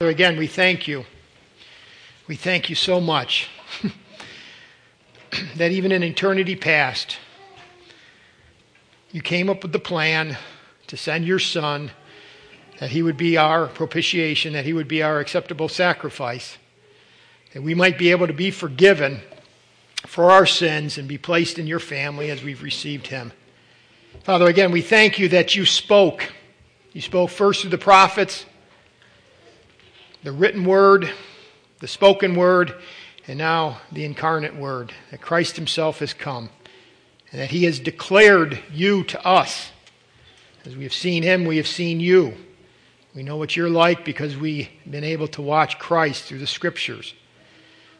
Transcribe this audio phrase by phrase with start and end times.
[0.00, 1.04] Again, we thank you.
[2.26, 3.48] We thank you so much
[5.56, 7.16] that even in eternity past,
[9.12, 10.36] you came up with the plan
[10.88, 11.92] to send your Son,
[12.80, 16.58] that he would be our propitiation, that he would be our acceptable sacrifice,
[17.52, 19.20] that we might be able to be forgiven
[20.08, 23.30] for our sins and be placed in your family as we've received him.
[24.24, 26.32] Father, again, we thank you that you spoke.
[26.92, 28.44] You spoke first through the prophets
[30.24, 31.10] the written word,
[31.80, 32.74] the spoken word,
[33.28, 36.48] and now the incarnate word, that Christ himself has come,
[37.30, 39.70] and that he has declared you to us.
[40.64, 42.34] As we have seen him, we have seen you.
[43.14, 47.14] We know what you're like because we've been able to watch Christ through the scriptures.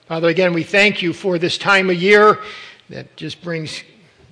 [0.08, 2.40] Father, again, we thank you for this time of year
[2.88, 3.82] that just brings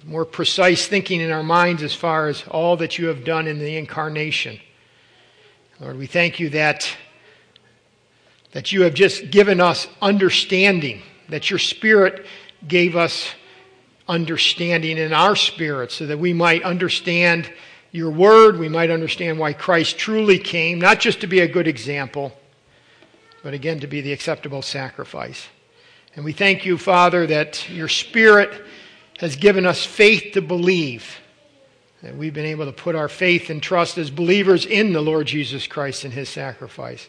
[0.04, 3.58] more precise thinking in our minds as far as all that you have done in
[3.58, 4.58] the incarnation.
[5.78, 6.90] Lord, we thank you that
[8.52, 12.26] that you have just given us understanding, that your Spirit
[12.66, 13.28] gave us
[14.08, 17.50] understanding in our spirit so that we might understand
[17.92, 21.68] your word, we might understand why Christ truly came, not just to be a good
[21.68, 22.32] example,
[23.42, 25.46] but again to be the acceptable sacrifice.
[26.14, 28.64] And we thank you, Father, that your Spirit
[29.18, 31.18] has given us faith to believe.
[32.02, 35.26] That we've been able to put our faith and trust as believers in the Lord
[35.26, 37.08] Jesus Christ and his sacrifice.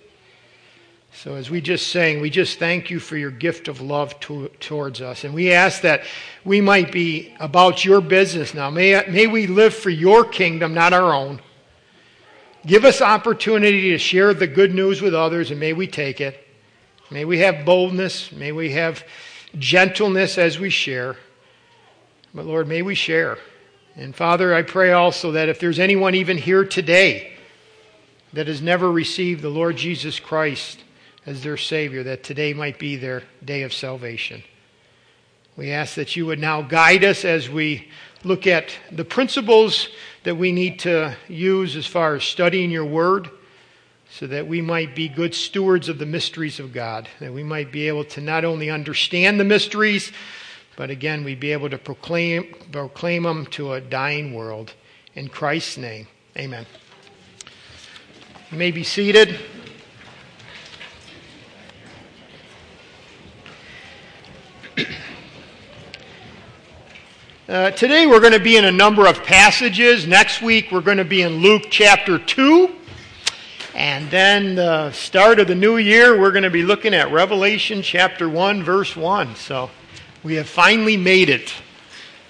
[1.16, 4.50] So, as we just sang, we just thank you for your gift of love to,
[4.59, 5.23] towards us.
[5.23, 6.03] And we ask that
[6.44, 8.72] we might be about your business now.
[8.72, 11.39] May, may we live for your kingdom, not our own.
[12.66, 16.47] Give us opportunity to share the good news with others, and may we take it.
[17.11, 18.31] May we have boldness.
[18.31, 19.03] May we have
[19.59, 21.16] gentleness as we share.
[22.34, 23.38] But, Lord, may we share.
[23.95, 27.34] And, Father, I pray also that if there's anyone even here today
[28.34, 30.83] that has never received the Lord Jesus Christ,
[31.26, 34.44] as their Savior, that today might be their day of salvation.
[35.56, 37.90] We ask that you would now guide us as we
[38.24, 39.88] look at the principles
[40.24, 43.30] that we need to use as far as studying your word,
[44.09, 47.72] so that we might be good stewards of the mysteries of God, that we might
[47.72, 50.12] be able to not only understand the mysteries,
[50.76, 54.74] but again, we'd be able to proclaim, proclaim them to a dying world.
[55.16, 56.66] In Christ's name, amen.
[58.52, 59.40] You may be seated.
[67.47, 70.07] Uh, today we're going to be in a number of passages.
[70.07, 72.73] Next week we're going to be in Luke chapter 2.
[73.75, 77.81] And then the start of the new year we're going to be looking at Revelation
[77.81, 79.35] chapter 1, verse 1.
[79.35, 79.69] So
[80.23, 81.53] we have finally made it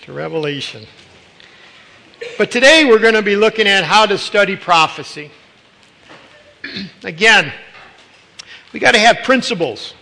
[0.01, 0.85] to Revelation.
[2.37, 5.31] But today we're going to be looking at how to study prophecy.
[7.03, 7.53] Again,
[8.73, 9.93] we got to have principles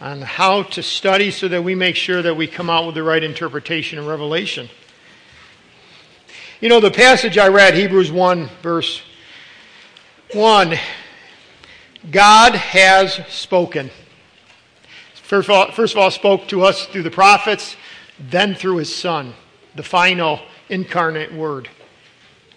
[0.00, 3.02] on how to study so that we make sure that we come out with the
[3.02, 4.68] right interpretation of Revelation.
[6.60, 9.02] You know, the passage I read, Hebrews 1, verse
[10.34, 10.74] 1,
[12.10, 13.90] God has spoken.
[15.14, 17.76] First of, all, first of all, spoke to us through the prophets,
[18.18, 19.34] then through his Son,
[19.74, 21.68] the final incarnate word.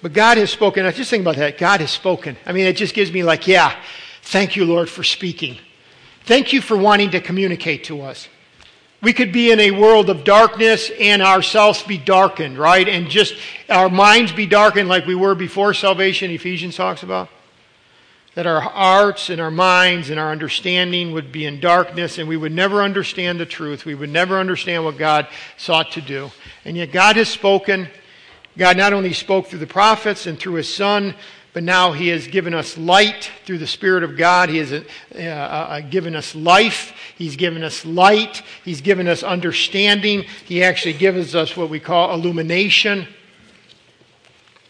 [0.01, 0.85] But God has spoken.
[0.85, 1.57] I just think about that.
[1.57, 2.37] God has spoken.
[2.45, 3.75] I mean, it just gives me like, yeah,
[4.23, 5.57] thank you, Lord, for speaking.
[6.25, 8.27] Thank you for wanting to communicate to us.
[9.01, 12.87] We could be in a world of darkness and ourselves be darkened, right?
[12.87, 13.33] And just
[13.67, 17.29] our minds be darkened like we were before salvation, Ephesians talks about.
[18.35, 22.37] That our hearts and our minds and our understanding would be in darkness and we
[22.37, 23.85] would never understand the truth.
[23.85, 25.27] We would never understand what God
[25.57, 26.29] sought to do.
[26.63, 27.87] And yet God has spoken.
[28.55, 31.15] God not only spoke through the prophets and through his son,
[31.53, 34.49] but now He has given us light through the Spirit of God.
[34.49, 36.93] He has uh, uh, given us life.
[37.17, 38.41] He's given us light.
[38.63, 40.23] He's given us understanding.
[40.45, 43.07] He actually gives us what we call illumination.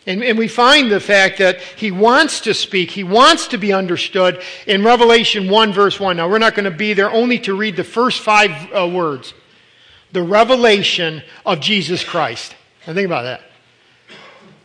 [0.08, 3.72] And, and, we find the fact that he wants to speak, he wants to be
[3.72, 6.18] understood in Revelation 1, verse 1.
[6.18, 9.36] Now, we're not going to be there only to read the first five uh, words
[10.12, 12.56] the revelation of Jesus Christ.
[12.86, 13.51] Now, think about that.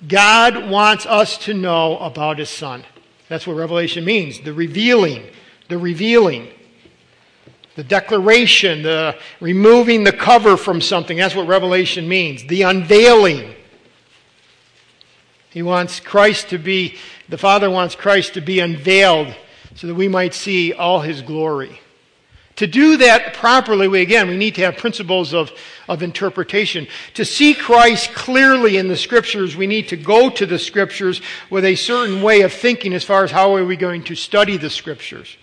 [0.07, 2.85] God wants us to know about his son.
[3.29, 5.25] That's what revelation means the revealing,
[5.69, 6.49] the revealing,
[7.75, 11.17] the declaration, the removing the cover from something.
[11.17, 12.45] That's what revelation means.
[12.47, 13.55] The unveiling.
[15.51, 16.97] He wants Christ to be,
[17.29, 19.35] the Father wants Christ to be unveiled
[19.75, 21.81] so that we might see all his glory.
[22.57, 25.53] To do that properly, we again, we need to have principles of,
[25.89, 26.87] of interpretation.
[27.15, 31.21] To see Christ clearly in the scriptures, we need to go to the scriptures
[31.51, 34.57] with a certain way of thinking as far as how are we going to study
[34.57, 35.37] the scriptures.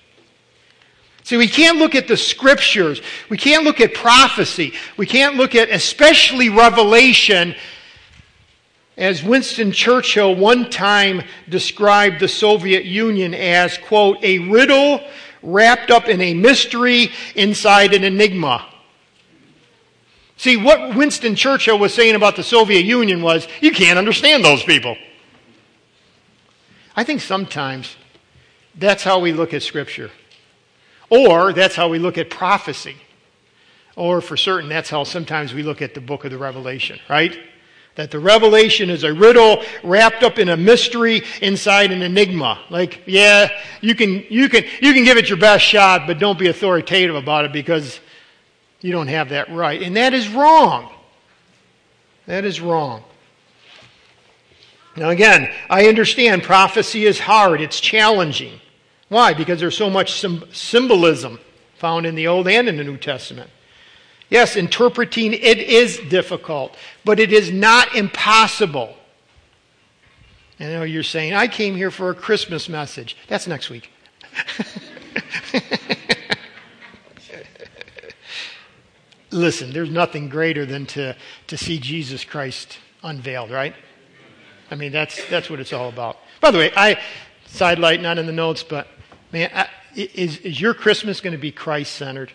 [1.23, 3.01] See, we can't look at the scriptures.
[3.29, 4.73] We can't look at prophecy.
[4.97, 7.55] We can't look at especially Revelation
[8.97, 15.01] as Winston Churchill one time described the Soviet Union as, quote, a riddle
[15.43, 18.65] wrapped up in a mystery inside an enigma.
[20.37, 24.63] See, what Winston Churchill was saying about the Soviet Union was, you can't understand those
[24.63, 24.97] people.
[26.95, 27.95] I think sometimes
[28.75, 30.09] that's how we look at Scripture.
[31.09, 32.95] Or that's how we look at prophecy.
[33.95, 37.37] Or for certain, that's how sometimes we look at the book of the Revelation, right?
[37.95, 42.59] That the revelation is a riddle wrapped up in a mystery inside an enigma.
[42.69, 43.49] Like, yeah,
[43.81, 47.15] you can, you can, you can give it your best shot, but don't be authoritative
[47.15, 47.99] about it because
[48.81, 49.81] you don't have that right.
[49.81, 50.91] And that is wrong.
[52.25, 53.03] That is wrong.
[54.95, 58.59] Now, again, I understand prophecy is hard, it's challenging.
[59.09, 59.33] Why?
[59.33, 61.39] Because there's so much symbolism
[61.75, 63.49] found in the Old and in the New Testament.
[64.33, 66.75] Yes, interpreting it is difficult,
[67.05, 68.95] but it is not impossible.
[70.59, 73.15] I know you're saying, I came here for a Christmas message.
[73.27, 73.91] That's next week.
[79.29, 81.15] Listen, there's nothing greater than to,
[81.45, 83.75] to see Jesus Christ unveiled, right?
[84.71, 86.17] I mean, that's, that's what it's all about.
[86.41, 86.99] By the way, I,
[87.45, 88.87] sidelight, not in the notes, but
[89.31, 92.31] man, I, is, is your Christmas going to be Christ centered?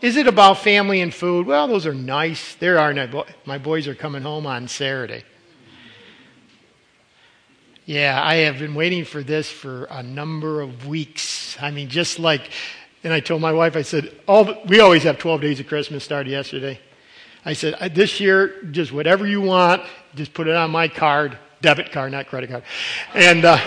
[0.00, 1.46] Is it about family and food?
[1.46, 2.54] Well, those are nice.
[2.54, 2.94] There are
[3.44, 5.24] my boys are coming home on Saturday.
[7.84, 11.56] Yeah, I have been waiting for this for a number of weeks.
[11.60, 12.50] I mean, just like,
[13.02, 16.04] and I told my wife, I said, all we always have 12 days of Christmas
[16.04, 16.78] started yesterday.
[17.44, 19.82] I said, this year, just whatever you want,
[20.14, 22.62] just put it on my card, debit card, not credit card.
[23.14, 23.58] And, uh,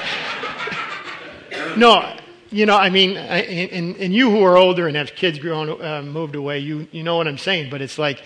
[1.77, 2.15] no,
[2.51, 6.01] you know, I mean, and, and you who are older and have kids grown, uh,
[6.01, 8.21] moved away, you, you know what I'm saying, but it's like,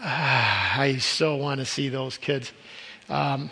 [0.00, 2.52] ah, I so want to see those kids.
[3.08, 3.50] Um,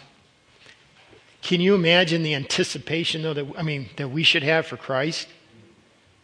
[1.43, 5.29] can you imagine the anticipation, though, that, I mean, that we should have for Christ?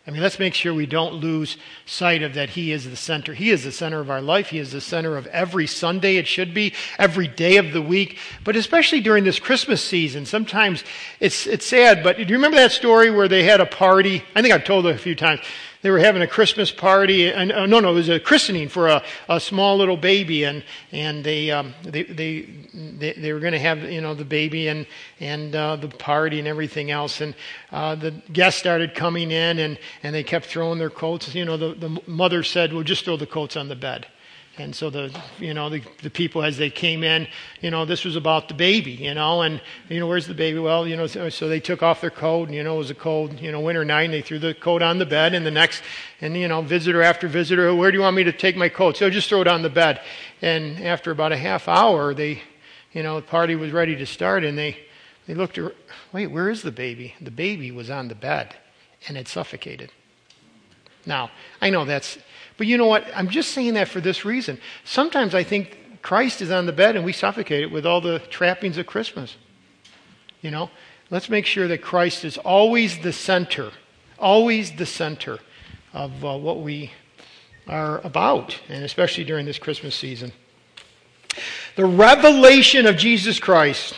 [0.05, 1.57] I mean, let's make sure we don't lose
[1.87, 3.35] sight of that He is the center.
[3.35, 4.49] He is the center of our life.
[4.49, 8.19] He is the center of every Sunday, it should be, every day of the week,
[8.43, 10.27] but especially during this Christmas season.
[10.27, 10.83] Sometimes
[11.21, 14.25] it's, it's sad, but do you remember that story where they had a party?
[14.35, 15.41] I think I've told it a few times
[15.83, 18.87] they were having a Christmas party, and uh, no, no, it was a christening for
[18.87, 22.43] a, a small little baby, and and they um, they, they,
[22.73, 24.87] they they were going to have you know the baby and
[25.19, 27.35] and uh, the party and everything else, and
[27.73, 31.35] uh, the guests started coming in, and and they kept throwing their coats.
[31.35, 34.07] You know, the the mother said, "Well, just throw the coats on the bed."
[34.59, 37.27] And so the, you know, the, the people as they came in,
[37.63, 40.59] you know, this was about the baby, you know, and, you know, where's the baby?
[40.59, 42.91] Well, you know, so, so they took off their coat and, you know, it was
[42.91, 45.47] a cold, you know, winter night and they threw the coat on the bed and
[45.47, 45.83] the next,
[46.21, 48.99] and, you know, visitor after visitor, where do you want me to take my coat?
[48.99, 50.03] So just throw it on the bed.
[50.43, 52.43] And after about a half hour, they,
[52.93, 54.79] you know, the party was ready to start and they,
[55.27, 55.59] they looked,
[56.13, 57.15] wait, where is the baby?
[57.23, 58.55] The baby was on the bed
[59.09, 59.91] and it suffocated.
[61.07, 62.19] Now, I know that's,
[62.57, 63.07] but you know what?
[63.15, 64.59] I'm just saying that for this reason.
[64.85, 68.19] Sometimes I think Christ is on the bed and we suffocate it with all the
[68.19, 69.37] trappings of Christmas.
[70.41, 70.71] You know,
[71.11, 73.71] let's make sure that Christ is always the center,
[74.19, 75.39] always the center
[75.93, 76.91] of uh, what we
[77.69, 80.33] are about, and especially during this Christmas season.
[81.77, 83.95] The revelation of Jesus Christ.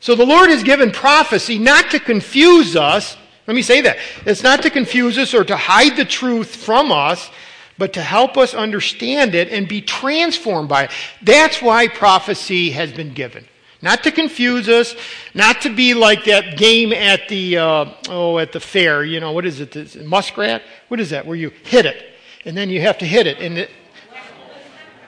[0.00, 3.16] So the Lord has given prophecy not to confuse us.
[3.46, 3.98] Let me say that.
[4.26, 7.30] It's not to confuse us or to hide the truth from us,
[7.78, 10.90] but to help us understand it and be transformed by it.
[11.22, 13.46] That's why prophecy has been given.
[13.80, 14.94] Not to confuse us,
[15.34, 19.04] not to be like that game at the uh, oh at the fair.
[19.04, 19.72] You know what is it?
[19.72, 20.62] This muskrat?
[20.88, 21.26] What is that?
[21.26, 22.12] Where you hit it
[22.44, 23.70] and then you have to hit it and it,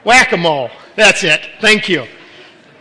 [0.04, 0.70] whack-a-mole.
[0.96, 1.48] That's it.
[1.60, 2.06] Thank you.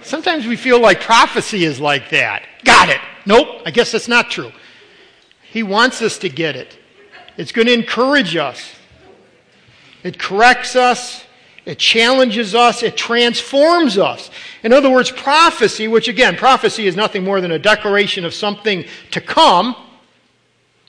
[0.02, 2.44] Sometimes we feel like prophecy is like that.
[2.64, 3.00] Got it.
[3.26, 3.62] Nope.
[3.66, 4.52] I guess that's not true.
[5.44, 6.78] He wants us to get it.
[7.38, 8.76] It's going to encourage us.
[10.04, 11.24] It corrects us,
[11.66, 14.30] it challenges us, it transforms us.
[14.64, 18.86] In other words, prophecy, which again, prophecy is nothing more than a declaration of something
[19.12, 19.76] to come.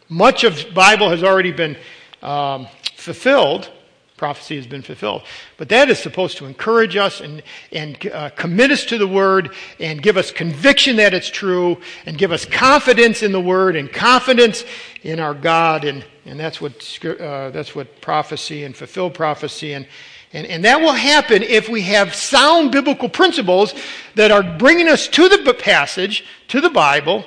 [0.08, 1.76] Much of Bible has already been
[2.22, 2.66] um,
[2.96, 3.70] fulfilled.
[4.16, 5.22] Prophecy has been fulfilled.
[5.56, 7.42] But that is supposed to encourage us and,
[7.72, 12.16] and uh, commit us to the Word and give us conviction that it's true and
[12.16, 14.64] give us confidence in the Word and confidence
[15.02, 15.84] in our God.
[15.84, 19.86] And, and that's, what, uh, that's what prophecy and fulfilled prophecy and,
[20.32, 23.72] and, and that will happen if we have sound biblical principles
[24.16, 27.24] that are bringing us to the passage, to the Bible,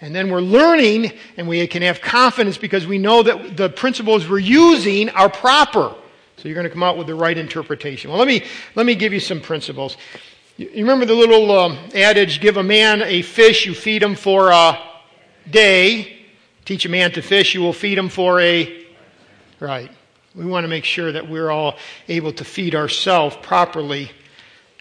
[0.00, 4.28] and then we're learning and we can have confidence because we know that the principles
[4.28, 5.94] we're using are proper.
[6.38, 8.10] So you're going to come out with the right interpretation.
[8.10, 8.44] Well, let me,
[8.76, 9.96] let me give you some principles.
[10.56, 14.50] You remember the little um, adage give a man a fish, you feed him for
[14.50, 14.78] a
[15.50, 16.26] day.
[16.64, 18.86] Teach a man to fish, you will feed him for a.
[19.58, 19.90] Right.
[20.34, 21.76] We want to make sure that we're all
[22.06, 24.12] able to feed ourselves properly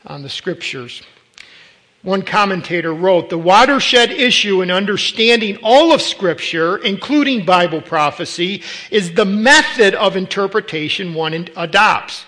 [0.06, 1.02] on the scriptures.
[2.08, 9.14] One commentator wrote The watershed issue in understanding all of Scripture, including Bible prophecy, is
[9.14, 12.24] the method of interpretation one adopts.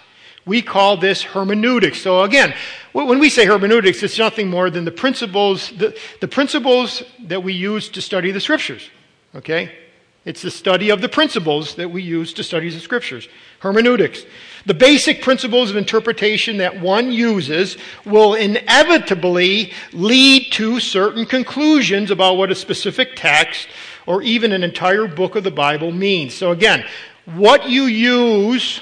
[0.45, 2.01] We call this hermeneutics.
[2.01, 2.53] So, again,
[2.91, 7.53] when we say hermeneutics, it's nothing more than the principles, the, the principles that we
[7.53, 8.89] use to study the Scriptures.
[9.33, 9.71] Okay?
[10.25, 13.29] It's the study of the principles that we use to study the scriptures.
[13.59, 14.25] Hermeneutics.
[14.69, 22.37] The basic principles of interpretation that one uses will inevitably lead to certain conclusions about
[22.37, 23.67] what a specific text
[24.05, 26.35] or even an entire book of the Bible means.
[26.35, 26.85] So again,
[27.25, 28.79] what you use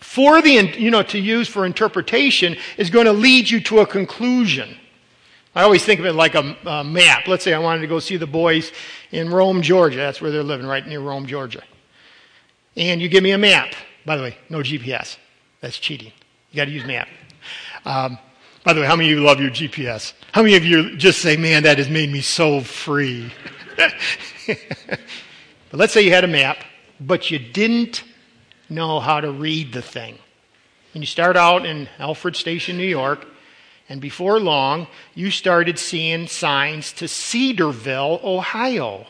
[0.00, 3.86] for the, you know, to use for interpretation is going to lead you to a
[3.88, 4.76] conclusion.
[5.56, 7.26] I always think of it like a, a, map.
[7.26, 8.70] Let's say I wanted to go see the boys
[9.10, 9.96] in Rome, Georgia.
[9.96, 11.64] That's where they're living, right near Rome, Georgia.
[12.76, 13.74] And you give me a map.
[14.04, 15.16] By the way, no GPS.
[15.60, 16.12] That's cheating.
[16.50, 17.08] You got to use map.
[17.84, 18.18] Um,
[18.64, 20.14] by the way, how many of you love your GPS?
[20.32, 23.30] How many of you just say, man, that has made me so free?
[23.76, 24.58] but
[25.72, 26.58] let's say you had a map,
[27.00, 28.04] but you didn't
[28.70, 30.18] know how to read the thing.
[30.94, 33.26] And you start out in Alfred Station, New York,
[33.88, 39.06] and before long, you started seeing signs to Cedarville, Ohio.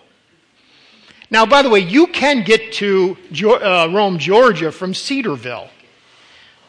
[1.30, 5.68] Now, by the way, you can get to uh, Rome, Georgia from Cedarville,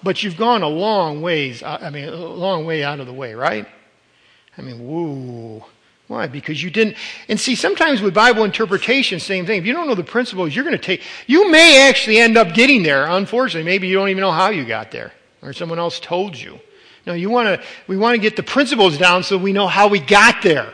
[0.02, 3.14] but you've gone a long ways, uh, I mean, a long way out of the
[3.14, 3.68] way, right?
[4.58, 5.64] I mean, woo.
[6.08, 6.28] Why?
[6.28, 6.98] Because you didn't.
[7.28, 9.60] And see, sometimes with Bible interpretation, same thing.
[9.60, 11.02] If you don't know the principles, you're going to take.
[11.26, 13.06] You may actually end up getting there.
[13.08, 16.60] Unfortunately, maybe you don't even know how you got there, or someone else told you.
[17.08, 19.88] No, you want to, we want to get the principles down so we know how
[19.88, 20.74] we got there.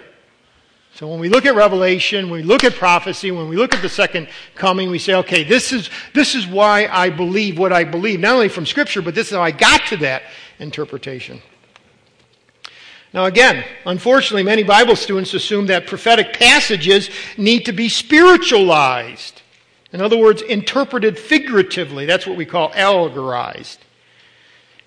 [1.02, 3.82] So when we look at Revelation, when we look at prophecy, when we look at
[3.82, 7.86] the second coming, we say, okay, this is, this is why I believe what I
[7.86, 10.22] believe, not only from Scripture, but this is how I got to that
[10.60, 11.42] interpretation.
[13.16, 19.42] Now, again, unfortunately, many Bible students assume that prophetic passages need to be spiritualized.
[19.92, 22.06] In other words, interpreted figuratively.
[22.06, 23.80] That's what we call allegorized.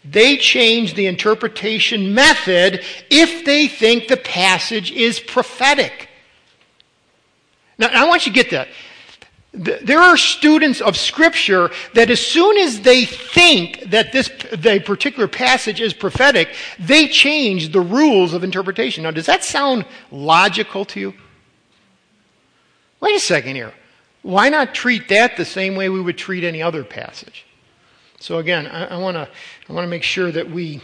[0.04, 6.10] They change the interpretation method if they think the passage is prophetic.
[7.78, 8.68] Now, I want you to get that.
[9.52, 15.28] There are students of Scripture that as soon as they think that this the particular
[15.28, 19.04] passage is prophetic, they change the rules of interpretation.
[19.04, 21.14] Now, does that sound logical to you?
[23.00, 23.72] Wait a second here.
[24.22, 27.43] Why not treat that the same way we would treat any other passage?
[28.20, 29.28] So again, I, want to
[29.68, 30.80] I want to make sure that we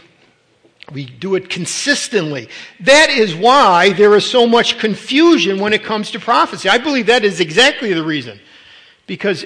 [0.91, 2.49] we do it consistently.
[2.81, 6.69] That is why there is so much confusion when it comes to prophecy.
[6.69, 8.39] I believe that is exactly the reason.
[9.07, 9.45] Because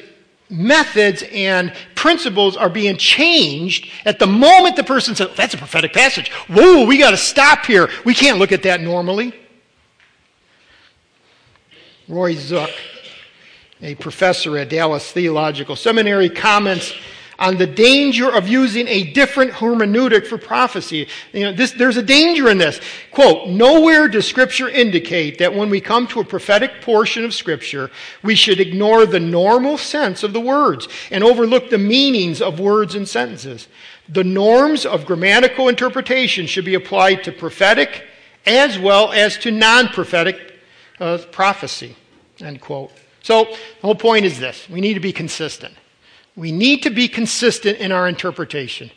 [0.49, 5.93] methods and principles are being changed at the moment the person says, That's a prophetic
[5.93, 6.31] passage.
[6.49, 7.89] Whoa, we got to stop here.
[8.03, 9.33] We can't look at that normally.
[12.07, 12.71] Roy Zuck,
[13.81, 16.93] a professor at Dallas Theological Seminary, comments
[17.37, 21.07] on the danger of using a different hermeneutic for prophecy.
[21.33, 22.79] You know, this, there's a danger in this.
[23.11, 27.91] Quote, nowhere does scripture indicate that when we come to a prophetic portion of scripture,
[28.23, 32.95] we should ignore the normal sense of the words and overlook the meanings of words
[32.95, 33.67] and sentences.
[34.07, 38.03] The norms of grammatical interpretation should be applied to prophetic
[38.45, 40.59] as well as to non-prophetic
[40.99, 41.95] uh, prophecy.
[42.39, 42.91] End quote.
[43.23, 44.69] So the whole point is this.
[44.69, 45.73] We need to be consistent.
[46.35, 48.91] We need to be consistent in our interpretation.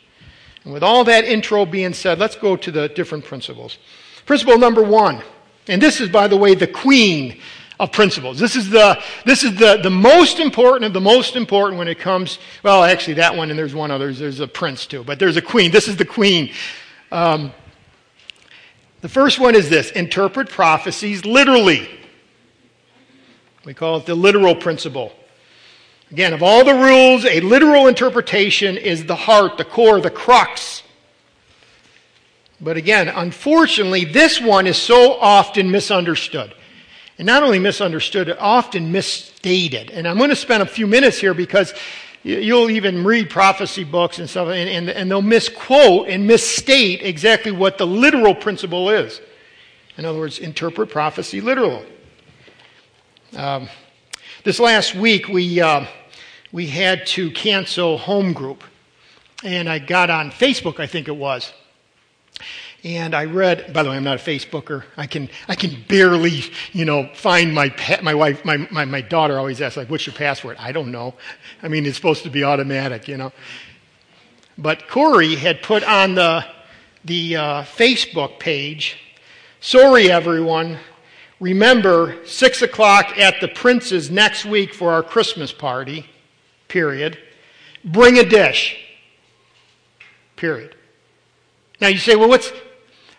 [0.63, 3.77] And with all that intro being said, let's go to the different principles.
[4.25, 5.21] Principle number one,
[5.67, 7.39] and this is, by the way, the queen
[7.79, 8.37] of principles.
[8.37, 11.97] This is the, this is the, the most important of the most important when it
[11.97, 15.37] comes, well, actually, that one, and there's one other, there's a prince too, but there's
[15.37, 15.71] a queen.
[15.71, 16.51] This is the queen.
[17.11, 17.53] Um,
[19.01, 21.89] the first one is this interpret prophecies literally.
[23.63, 25.13] We call it the literal principle.
[26.11, 30.81] Again, of all the rules, a literal interpretation is the heart, the core, the crux.
[32.59, 36.53] But again, unfortunately, this one is so often misunderstood.
[37.17, 39.91] And not only misunderstood, often misstated.
[39.91, 41.73] And I'm going to spend a few minutes here because
[42.23, 47.51] you'll even read prophecy books and stuff, and, and, and they'll misquote and misstate exactly
[47.51, 49.21] what the literal principle is.
[49.97, 51.85] In other words, interpret prophecy literally.
[53.35, 53.69] Um,
[54.43, 55.85] this last week, we, uh,
[56.51, 58.63] we had to cancel home group.
[59.43, 61.53] And I got on Facebook, I think it was.
[62.83, 64.83] And I read, by the way, I'm not a Facebooker.
[64.95, 69.37] I can, I can barely, you know, find my, my wife, my, my, my daughter
[69.37, 70.55] always asks, like, what's your password?
[70.59, 71.13] I don't know.
[71.61, 73.33] I mean, it's supposed to be automatic, you know.
[74.57, 76.45] But Corey had put on the,
[77.03, 78.97] the uh, Facebook page,
[79.59, 80.77] sorry everyone,
[81.41, 86.05] remember, six o'clock at the Prince's next week for our Christmas party,
[86.69, 87.17] period.
[87.83, 88.77] Bring a dish,
[90.37, 90.75] period.
[91.81, 92.51] Now you say, well, what's,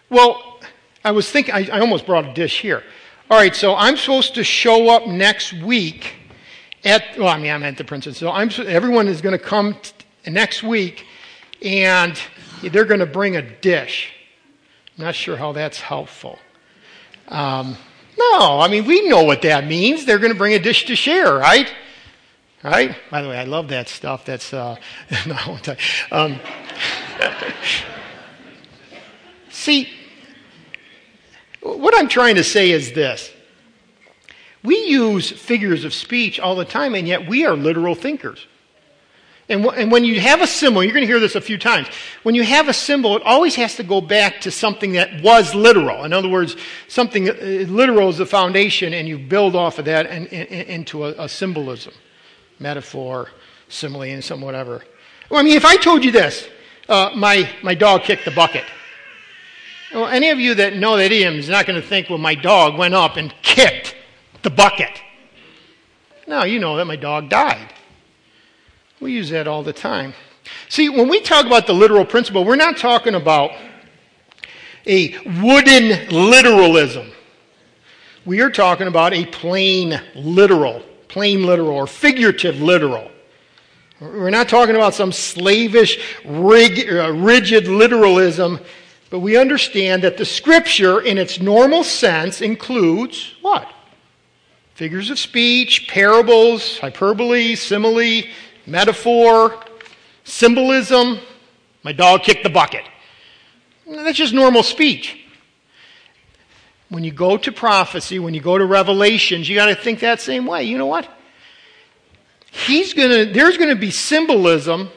[0.08, 0.60] well,
[1.04, 2.82] I was thinking, I, I almost brought a dish here.
[3.30, 6.14] All right, so I'm supposed to show up next week
[6.84, 8.18] at, well, I mean, I'm at the Princess.
[8.18, 9.92] So I'm, everyone is going to come t-
[10.30, 11.06] next week
[11.62, 12.18] and
[12.62, 14.12] they're going to bring a dish.
[14.98, 16.38] I'm not sure how that's helpful.
[17.28, 17.76] Um,
[18.18, 20.04] no, I mean, we know what that means.
[20.04, 21.72] They're going to bring a dish to share, right?
[22.62, 22.96] Right?
[23.10, 24.24] By the way, I love that stuff.
[24.24, 24.76] That's, uh,
[25.26, 25.58] no,
[26.12, 26.38] um,
[29.50, 29.88] see,
[31.62, 33.32] what I'm trying to say is this.
[34.62, 38.46] We use figures of speech all the time, and yet we are literal thinkers.
[39.50, 41.88] And, and when you have a symbol, you're going to hear this a few times.
[42.22, 45.56] When you have a symbol, it always has to go back to something that was
[45.56, 46.04] literal.
[46.04, 46.54] In other words,
[46.86, 47.34] something uh,
[47.68, 51.24] literal is the foundation, and you build off of that and, and, and into a,
[51.24, 51.92] a, symbolism,
[52.60, 53.30] metaphor,
[53.68, 54.82] simile, and some whatever.
[55.28, 56.48] Well, I mean, if I told you this,
[56.88, 58.64] uh, my, my dog kicked the bucket.
[59.92, 62.34] Well, any of you that know that idiom is not going to think, well, my
[62.34, 63.96] dog went up and kicked
[64.42, 65.00] the bucket.
[66.28, 67.72] No, you know that my dog died.
[69.00, 70.14] We use that all the time.
[70.68, 73.50] See, when we talk about the literal principle, we're not talking about
[74.86, 77.10] a wooden literalism.
[78.24, 83.10] We are talking about a plain literal, plain literal, or figurative literal.
[84.00, 88.60] We're not talking about some slavish, rig, uh, rigid literalism
[89.10, 93.68] but we understand that the scripture, in its normal sense, includes what?
[94.74, 98.22] Figures of speech, parables, hyperbole, simile,
[98.66, 99.64] metaphor,
[100.22, 101.18] symbolism.
[101.82, 102.84] My dog kicked the bucket.
[103.84, 105.19] That's just normal speech.
[106.90, 110.20] When you go to prophecy, when you go to revelations, you got to think that
[110.20, 110.64] same way.
[110.64, 111.08] You know what?
[112.50, 114.90] He's gonna, there's going to be symbolism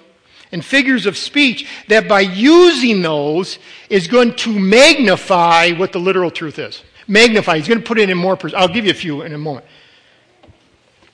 [0.51, 6.31] and figures of speech that by using those is going to magnify what the literal
[6.31, 6.83] truth is.
[7.07, 7.57] Magnify.
[7.57, 8.35] He's going to put it in more.
[8.35, 9.65] Pers- I'll give you a few in a moment.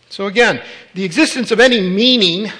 [0.09, 0.61] So again,
[0.93, 2.51] the existence of any meaning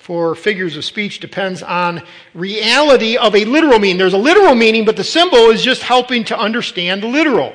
[0.00, 3.98] for figures of speech depends on reality of a literal meaning.
[3.98, 7.52] There's a literal meaning, but the symbol is just helping to understand the literal.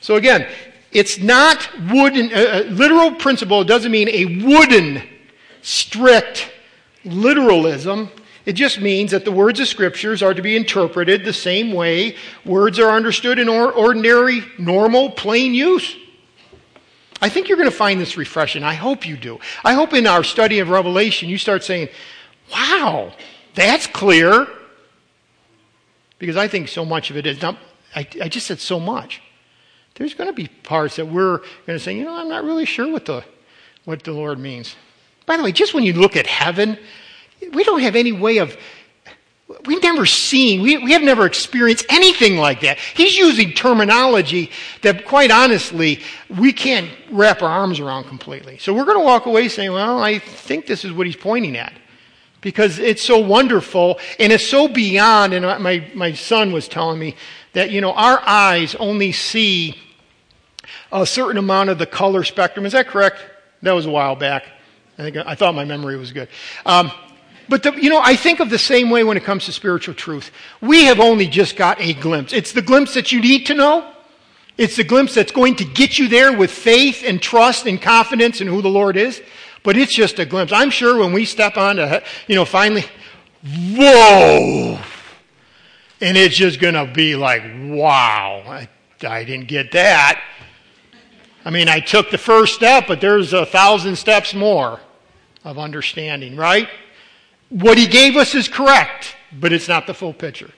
[0.00, 0.46] So again,
[0.92, 5.02] it's not wooden, uh, literal principle doesn't mean a wooden,
[5.62, 6.48] strict
[7.04, 8.08] literalism.
[8.46, 12.14] It just means that the words of scriptures are to be interpreted the same way
[12.44, 15.96] words are understood in ordinary, normal, plain use.
[17.24, 18.62] I think you're going to find this refreshing.
[18.62, 19.40] I hope you do.
[19.64, 21.88] I hope in our study of Revelation you start saying,
[22.52, 23.14] wow,
[23.54, 24.46] that's clear.
[26.18, 27.56] Because I think so much of it is not,
[27.96, 29.22] I, I just said so much.
[29.94, 32.66] There's going to be parts that we're going to say, you know, I'm not really
[32.66, 33.24] sure what the,
[33.86, 34.76] what the Lord means.
[35.24, 36.76] By the way, just when you look at heaven,
[37.54, 38.54] we don't have any way of
[39.66, 42.78] We've never seen, we, we have never experienced anything like that.
[42.78, 48.56] He's using terminology that, quite honestly, we can't wrap our arms around completely.
[48.56, 51.56] So we're going to walk away saying, well, I think this is what he's pointing
[51.58, 51.74] at.
[52.40, 55.34] Because it's so wonderful and it's so beyond.
[55.34, 57.14] And my, my son was telling me
[57.52, 59.78] that, you know, our eyes only see
[60.90, 62.64] a certain amount of the color spectrum.
[62.64, 63.18] Is that correct?
[63.60, 64.44] That was a while back.
[64.98, 66.28] I think I thought my memory was good.
[66.64, 66.92] Um,
[67.48, 69.94] but the, you know, I think of the same way when it comes to spiritual
[69.94, 70.30] truth.
[70.60, 72.32] We have only just got a glimpse.
[72.32, 73.90] It's the glimpse that you need to know.
[74.56, 78.40] It's the glimpse that's going to get you there with faith and trust and confidence
[78.40, 79.20] in who the Lord is.
[79.62, 80.52] But it's just a glimpse.
[80.52, 82.84] I'm sure when we step on to, you know, finally,
[83.42, 84.78] whoa!
[86.00, 88.68] And it's just going to be like, wow, I,
[89.06, 90.22] I didn't get that.
[91.44, 94.80] I mean, I took the first step, but there's a thousand steps more
[95.44, 96.68] of understanding, right?
[97.50, 100.50] What he gave us is correct, but it's not the full picture.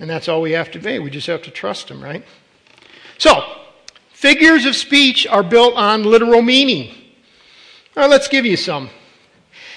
[0.00, 0.98] And that's all we have to be.
[0.98, 2.24] We just have to trust him, right?
[3.18, 3.42] So,
[4.12, 6.94] figures of speech are built on literal meaning.
[7.96, 8.90] Now, let's give you some.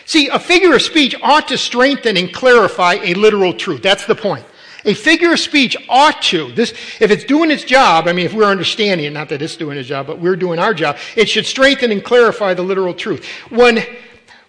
[0.06, 3.82] See, a figure of speech ought to strengthen and clarify a literal truth.
[3.82, 4.46] That's the point.
[4.86, 8.34] A figure of speech ought to, this, if it's doing its job, I mean, if
[8.34, 11.28] we're understanding it, not that it's doing its job, but we're doing our job, it
[11.28, 13.26] should strengthen and clarify the literal truth.
[13.50, 13.84] When,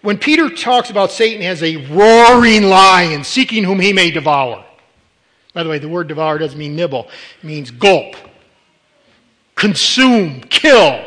[0.01, 4.63] when Peter talks about Satan as a roaring lion seeking whom he may devour,
[5.53, 7.09] by the way, the word devour doesn't mean nibble,
[7.41, 8.15] it means gulp,
[9.55, 11.03] consume, kill.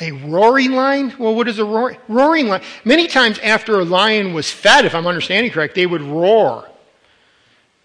[0.00, 1.12] A roaring lion?
[1.18, 2.62] Well, what is a roar- roaring lion?
[2.84, 6.66] Many times after a lion was fed, if I'm understanding correct, they would roar.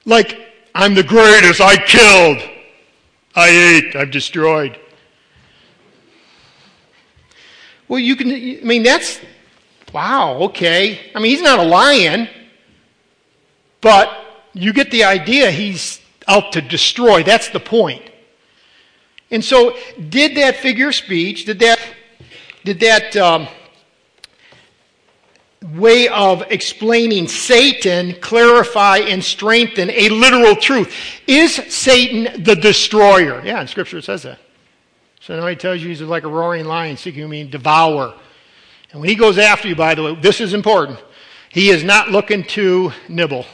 [0.05, 0.39] Like,
[0.73, 2.37] I'm the greatest, I killed,
[3.35, 4.79] I ate, I've destroyed.
[7.89, 9.19] Well, you can, I mean, that's,
[9.95, 10.99] wow, okay.
[11.15, 12.27] I mean, he's not a lion,
[13.79, 14.09] but
[14.53, 17.23] you get the idea he's out to destroy.
[17.23, 18.01] That's the point.
[19.31, 19.77] And so,
[20.09, 21.79] did that figure of speech, did that,
[22.65, 23.47] did that, um,
[25.73, 30.93] way of explaining Satan clarify and strengthen a literal truth.
[31.25, 33.43] Is Satan the destroyer?
[33.43, 34.39] Yeah, in Scripture it says that.
[35.21, 38.13] So now he tells you he's like a roaring lion seeking you mean devour.
[38.95, 41.03] And when he goes after you, by the way, this is important.
[41.49, 43.45] He is not looking to nibble.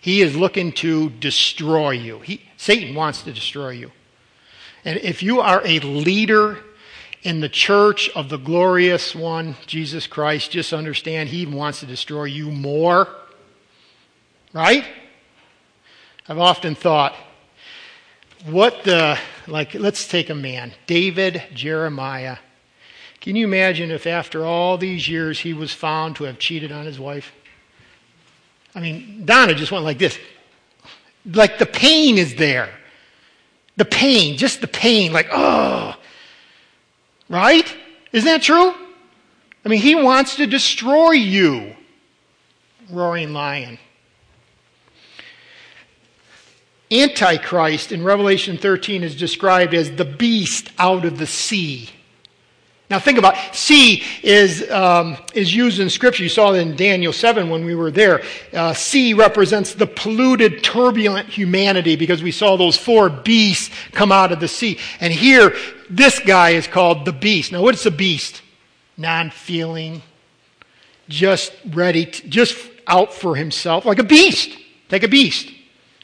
[0.00, 2.20] He is looking to destroy you.
[2.20, 3.90] He, Satan wants to destroy you.
[4.84, 6.60] And if you are a leader
[7.24, 12.26] in the church of the glorious one, Jesus Christ, just understand he wants to destroy
[12.26, 13.08] you more.
[14.52, 14.84] Right?
[16.28, 17.16] I've often thought,
[18.46, 22.36] what the, like, let's take a man, David Jeremiah.
[23.28, 26.86] Can you imagine if after all these years he was found to have cheated on
[26.86, 27.30] his wife?
[28.74, 30.18] I mean, Donna just went like this.
[31.26, 32.70] Like the pain is there.
[33.76, 35.94] The pain, just the pain, like, oh,
[37.28, 37.70] Right?
[38.12, 38.72] Isn't that true?
[39.62, 41.76] I mean, he wants to destroy you,
[42.88, 43.78] roaring lion.
[46.90, 51.90] Antichrist in Revelation 13 is described as the beast out of the sea.
[52.90, 56.22] Now think about sea is um, is used in Scripture.
[56.22, 58.22] You saw it in Daniel seven when we were there.
[58.52, 64.32] Uh, sea represents the polluted, turbulent humanity because we saw those four beasts come out
[64.32, 64.78] of the sea.
[65.00, 65.54] And here,
[65.90, 67.52] this guy is called the beast.
[67.52, 68.40] Now, what's a beast?
[68.96, 70.02] Non-feeling,
[71.08, 74.56] just ready, to, just out for himself, like a beast.
[74.88, 75.52] Take a beast.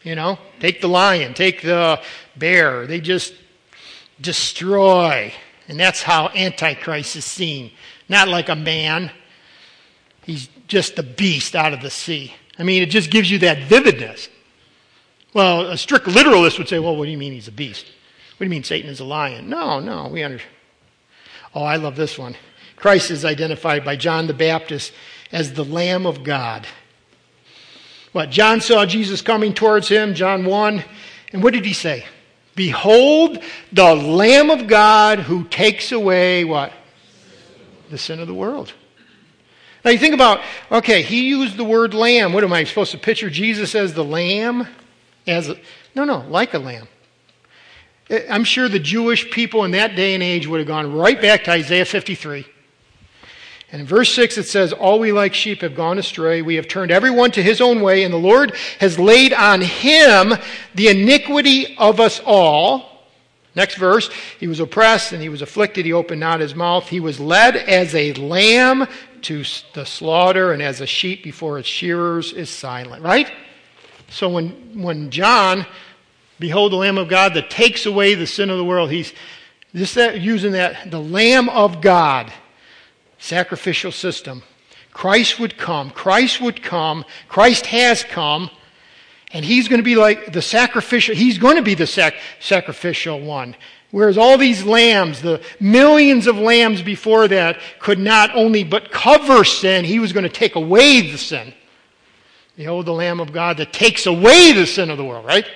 [0.02, 1.98] You know, take the lion, take the
[2.36, 2.86] bear.
[2.86, 3.32] They just
[4.20, 5.32] destroy
[5.68, 7.70] and that's how Antichrist is seen.
[8.08, 9.10] Not like a man,
[10.22, 12.34] he's just a beast out of the sea.
[12.58, 14.28] I mean, it just gives you that vividness.
[15.32, 17.86] Well, a strict literalist would say, well, what do you mean he's a beast?
[18.36, 19.48] What do you mean Satan is a lion?
[19.48, 20.54] No, no, we understand.
[21.54, 22.36] Oh, I love this one.
[22.76, 24.92] Christ is identified by John the Baptist
[25.32, 26.66] as the Lamb of God.
[28.12, 28.30] What?
[28.30, 30.84] John saw Jesus coming towards him, John 1,
[31.32, 32.06] and what did he say?
[32.54, 36.72] Behold the Lamb of God who takes away what?
[37.90, 38.72] The sin of the world.
[39.84, 40.40] Now you think about,
[40.70, 42.32] okay, he used the word lamb.
[42.32, 44.66] What am I supposed to picture Jesus as the lamb?
[45.26, 45.58] As a,
[45.94, 46.88] no, no, like a lamb.
[48.08, 51.20] Eh, I'm sure the Jewish people in that day and age would have gone right
[51.20, 52.46] back to Isaiah 53.
[53.72, 56.42] And in verse 6 it says, All we like sheep have gone astray.
[56.42, 60.34] We have turned everyone to his own way, and the Lord has laid on him
[60.74, 62.94] the iniquity of us all.
[63.56, 65.84] Next verse, he was oppressed and he was afflicted.
[65.84, 66.88] He opened not his mouth.
[66.88, 68.88] He was led as a lamb
[69.22, 73.02] to the slaughter, and as a sheep before its shearers is silent.
[73.02, 73.32] Right?
[74.10, 75.66] So when, when John,
[76.38, 79.12] behold the Lamb of God that takes away the sin of the world, he's
[79.74, 82.32] just that, using that, the Lamb of God
[83.24, 84.42] sacrificial system.
[84.92, 85.90] Christ would come.
[85.90, 87.04] Christ would come.
[87.26, 88.50] Christ has come.
[89.32, 93.20] And he's going to be like the sacrificial, he's going to be the sac- sacrificial
[93.20, 93.56] one.
[93.90, 99.44] Whereas all these lambs, the millions of lambs before that, could not only but cover
[99.44, 101.54] sin, he was going to take away the sin.
[102.56, 105.46] Behold the Lamb of God that takes away the sin of the world, right?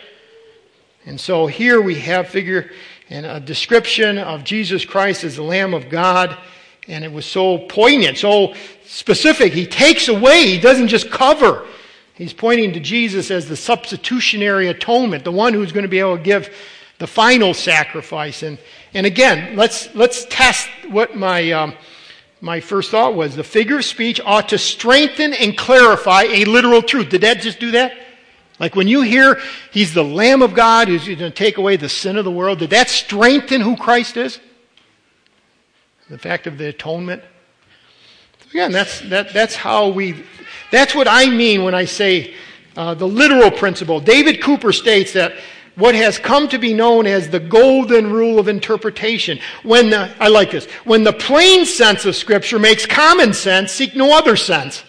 [1.05, 2.71] And so here we have figure
[3.11, 6.37] and a description of Jesus Christ as the Lamb of God.
[6.89, 9.53] And it was so poignant, so specific.
[9.53, 11.67] He takes away, he doesn't just cover.
[12.15, 16.17] He's pointing to Jesus as the substitutionary atonement, the one who's going to be able
[16.17, 16.53] to give
[16.99, 18.43] the final sacrifice.
[18.43, 18.59] And,
[18.95, 21.75] And again, let's, let's test what my, um,
[22.41, 23.37] my first thought was.
[23.37, 27.11] The figure of speech ought to strengthen and clarify a literal truth.
[27.11, 27.93] Did that just do that?
[28.59, 31.89] Like when you hear he's the Lamb of God who's going to take away the
[31.89, 34.41] sin of the world, did that strengthen who Christ is?
[36.11, 37.23] The fact of the atonement?
[38.51, 40.25] Again, that's, that, that's how we,
[40.71, 42.35] that's what I mean when I say
[42.77, 44.01] uh, the literal principle.
[44.01, 45.35] David Cooper states that
[45.75, 49.39] what has come to be known as the golden rule of interpretation.
[49.63, 53.95] When the, I like this, when the plain sense of Scripture makes common sense, seek
[53.95, 54.83] no other sense.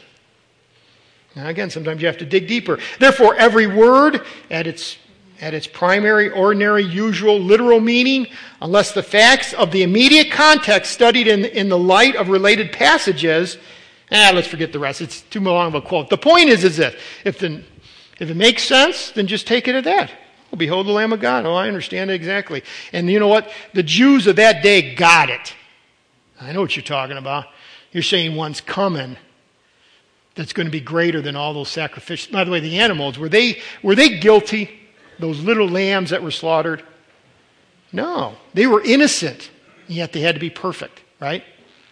[1.36, 2.80] Now, again, sometimes you have to dig deeper.
[3.00, 4.98] Therefore, every word at its,
[5.42, 8.28] at its primary, ordinary, usual, literal meaning,
[8.62, 13.58] unless the facts of the immediate context studied in, in the light of related passages,
[14.12, 15.02] ah, let's forget the rest.
[15.02, 16.10] It's too long of a quote.
[16.10, 17.00] The point is, is this.
[17.24, 17.64] If, the,
[18.20, 20.12] if it makes sense, then just take it at that.
[20.52, 21.46] Oh, behold the Lamb of God.
[21.46, 22.64] Oh, I understand it exactly.
[22.92, 23.52] And you know what?
[23.74, 25.54] The Jews of that day got it.
[26.42, 27.46] I know what you're talking about.
[27.92, 29.18] You're saying one's coming
[30.36, 32.28] that's going to be greater than all those sacrifices.
[32.28, 34.79] By the way, the animals, were they, were they guilty?
[35.20, 36.84] Those little lambs that were slaughtered?
[37.92, 38.36] No.
[38.54, 39.50] They were innocent,
[39.88, 41.44] yet they had to be perfect, right?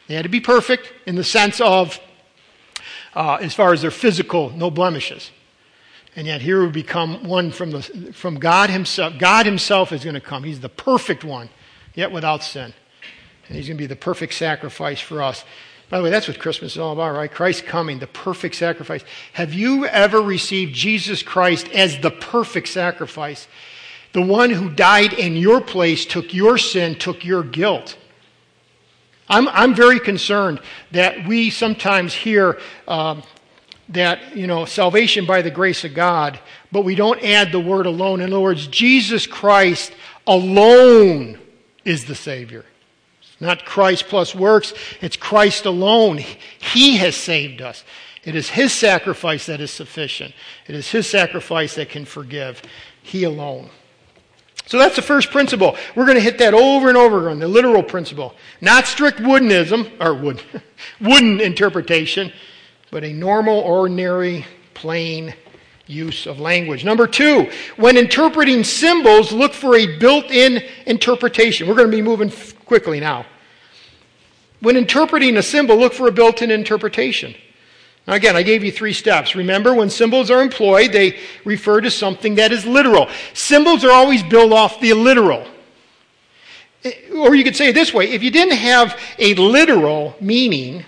[0.07, 1.99] They had to be perfect in the sense of,
[3.13, 5.31] uh, as far as their physical, no blemishes.
[6.15, 7.81] And yet here we become one from, the,
[8.13, 9.19] from God Himself.
[9.19, 10.43] God Himself is going to come.
[10.43, 11.49] He's the perfect one,
[11.93, 12.73] yet without sin.
[13.47, 15.43] And He's going to be the perfect sacrifice for us.
[15.89, 17.31] By the way, that's what Christmas is all about, right?
[17.31, 19.03] Christ coming, the perfect sacrifice.
[19.33, 23.47] Have you ever received Jesus Christ as the perfect sacrifice?
[24.11, 27.97] The one who died in your place, took your sin, took your guilt.
[29.29, 30.59] I'm, I'm very concerned
[30.91, 33.23] that we sometimes hear um,
[33.89, 36.39] that, you know, salvation by the grace of God,
[36.71, 38.19] but we don't add the word alone.
[38.19, 39.93] In other words, Jesus Christ
[40.25, 41.39] alone
[41.85, 42.65] is the Savior.
[43.39, 46.17] Not Christ plus works, it's Christ alone.
[46.59, 47.83] He has saved us.
[48.23, 50.33] It is His sacrifice that is sufficient.
[50.67, 52.61] It is His sacrifice that can forgive.
[53.01, 53.69] He alone.
[54.65, 55.77] So that's the first principle.
[55.95, 58.35] We're going to hit that over and over again, the literal principle.
[58.59, 60.41] Not strict woodenism, or wood,
[60.99, 62.33] wooden interpretation,
[62.91, 65.33] but a normal, ordinary, plain
[65.85, 66.83] use of language.
[66.83, 71.65] Number two, when interpreting symbols, look for a built in interpretation.
[71.65, 72.29] We're going to be moving
[72.67, 73.25] quickly now.
[74.59, 77.33] When interpreting a symbol, look for a built in interpretation.
[78.07, 79.35] Now, again, I gave you three steps.
[79.35, 83.09] Remember, when symbols are employed, they refer to something that is literal.
[83.33, 85.45] Symbols are always built off the literal.
[87.15, 90.85] Or you could say it this way if you didn't have a literal meaning,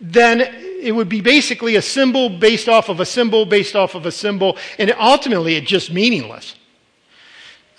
[0.00, 4.06] then it would be basically a symbol based off of a symbol based off of
[4.06, 6.54] a symbol, and ultimately it's just meaningless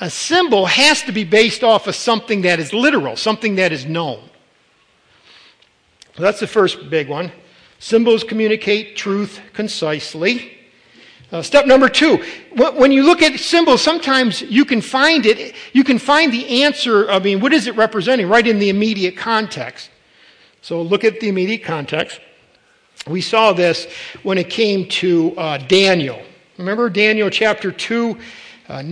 [0.02, 3.86] a symbol has to be based off of something that is literal, something that is
[3.86, 4.28] known.
[6.16, 7.32] So that's the first big one.
[7.78, 10.58] Symbols communicate truth concisely.
[11.32, 12.18] Uh, step number two,
[12.76, 17.10] when you look at symbols, sometimes you can find it, you can find the answer,
[17.10, 19.92] I mean, what is it representing right in the immediate context.
[20.62, 22.20] So look at the immediate context.
[23.08, 23.88] We saw this
[24.24, 26.22] when it came to uh, Daniel.
[26.58, 28.18] Remember Daniel chapter 2?
[28.72, 28.84] Uh,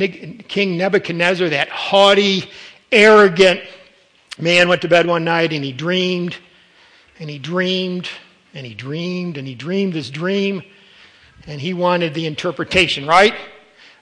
[0.47, 2.49] King Nebuchadnezzar, that haughty,
[2.91, 3.61] arrogant
[4.37, 6.35] man, went to bed one night and he dreamed,
[7.19, 8.09] and he dreamed,
[8.53, 10.61] and he dreamed, and he dreamed this dream,
[11.47, 13.33] and he wanted the interpretation, right?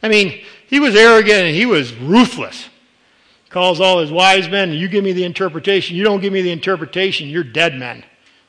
[0.01, 2.69] I mean, he was arrogant and he was ruthless.
[3.49, 5.95] Calls all his wise men, you give me the interpretation.
[5.95, 8.03] You don't give me the interpretation, you're dead men.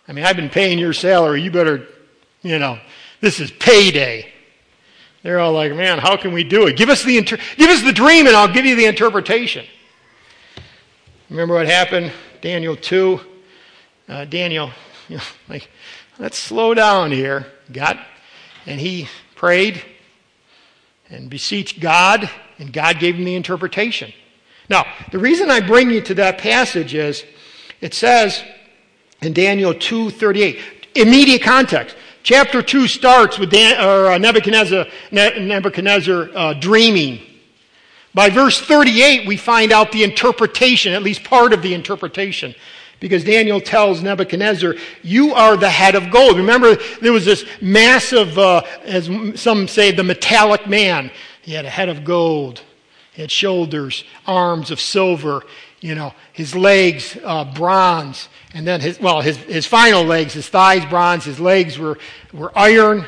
[0.09, 1.43] I mean, I've been paying your salary.
[1.43, 1.87] You better,
[2.43, 2.79] you know,
[3.21, 4.33] this is payday.
[5.23, 6.77] They're all like, man, how can we do it?
[6.77, 9.67] Give us the, inter- give us the dream and I'll give you the interpretation.
[11.29, 12.13] Remember what happened?
[12.41, 13.21] Daniel 2.
[14.09, 14.71] Uh, Daniel,
[15.09, 15.69] you know, like,
[16.19, 17.47] let's slow down here.
[17.71, 17.99] God,
[18.65, 19.83] and he prayed
[21.11, 24.13] and beseeched God, and God gave him the interpretation.
[24.69, 27.25] Now, the reason I bring you to that passage is
[27.81, 28.43] it says
[29.23, 30.59] in Daniel 2:38,
[30.95, 31.97] immediate context.
[32.23, 37.21] Chapter 2 starts with Dan, or, uh, Nebuchadnezzar, Nebuchadnezzar uh, dreaming.
[38.15, 42.55] By verse 38, we find out the interpretation, at least part of the interpretation.
[43.01, 46.37] Because Daniel tells Nebuchadnezzar, You are the head of gold.
[46.37, 49.09] Remember, there was this massive, uh, as
[49.41, 51.11] some say, the metallic man.
[51.43, 52.63] He had a head of gold,
[53.13, 55.45] he had shoulders, arms of silver,
[55.81, 58.29] you know, his legs, uh, bronze.
[58.55, 61.99] And then his, well, his, his final legs, his thighs bronze, his legs were,
[62.33, 63.05] were iron.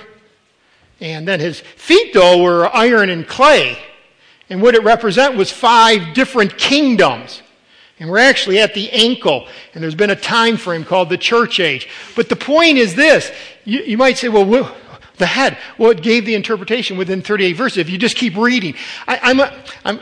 [1.01, 3.79] And then his feet, though, were iron and clay.
[4.49, 7.43] And what it represented was five different kingdoms.
[7.99, 11.61] And we're actually at the ankle, and there's been a time frame called the church
[11.61, 11.87] age.
[12.17, 13.31] But the point is this
[13.65, 14.75] you, you might say, well,
[15.19, 15.59] the head.
[15.79, 17.79] Well, it gave the interpretation within 38 verses.
[17.79, 18.75] If you just keep reading,
[19.07, 19.41] I, am
[19.85, 20.01] I'm,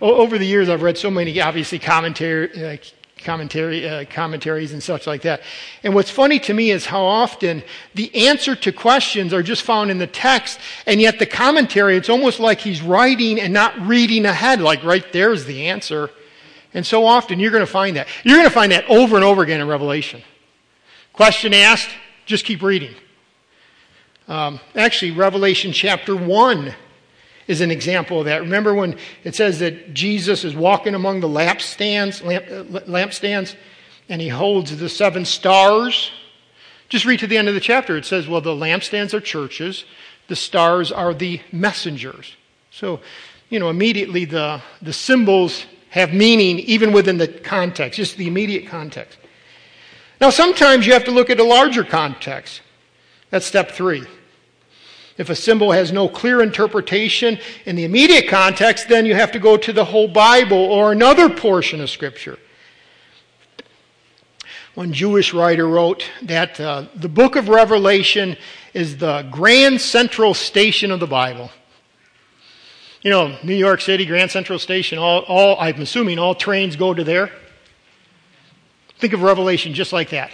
[0.00, 2.76] over the years, I've read so many, obviously, commentary, uh,
[3.24, 5.42] commentary, uh, commentaries and such like that.
[5.82, 7.62] And what's funny to me is how often
[7.94, 12.08] the answer to questions are just found in the text, and yet the commentary, it's
[12.08, 16.10] almost like he's writing and not reading ahead, like right there's the answer.
[16.74, 18.06] And so often you're going to find that.
[18.22, 20.22] You're going to find that over and over again in Revelation.
[21.12, 21.88] Question asked,
[22.26, 22.94] just keep reading.
[24.28, 26.74] Um, actually, Revelation chapter 1
[27.46, 28.40] is an example of that.
[28.40, 33.54] Remember when it says that Jesus is walking among the lampstands, lamp, uh, lampstands,
[34.08, 36.10] and he holds the seven stars?
[36.88, 37.96] Just read to the end of the chapter.
[37.96, 39.84] It says, well, the lampstands are churches,
[40.28, 42.36] the stars are the messengers.
[42.70, 43.00] So,
[43.48, 48.68] you know, immediately the, the symbols have meaning even within the context, just the immediate
[48.68, 49.18] context.
[50.20, 52.60] Now, sometimes you have to look at a larger context.
[53.30, 54.04] That's step three.
[55.18, 59.38] If a symbol has no clear interpretation in the immediate context, then you have to
[59.38, 62.38] go to the whole Bible or another portion of Scripture.
[64.74, 68.36] One Jewish writer wrote that uh, the book of Revelation
[68.74, 71.50] is the grand central station of the Bible.
[73.00, 76.92] You know, New York City, Grand Central Station, all, all I'm assuming all trains go
[76.92, 77.30] to there.
[78.98, 80.30] Think of Revelation just like that.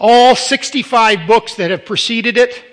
[0.00, 2.71] All 65 books that have preceded it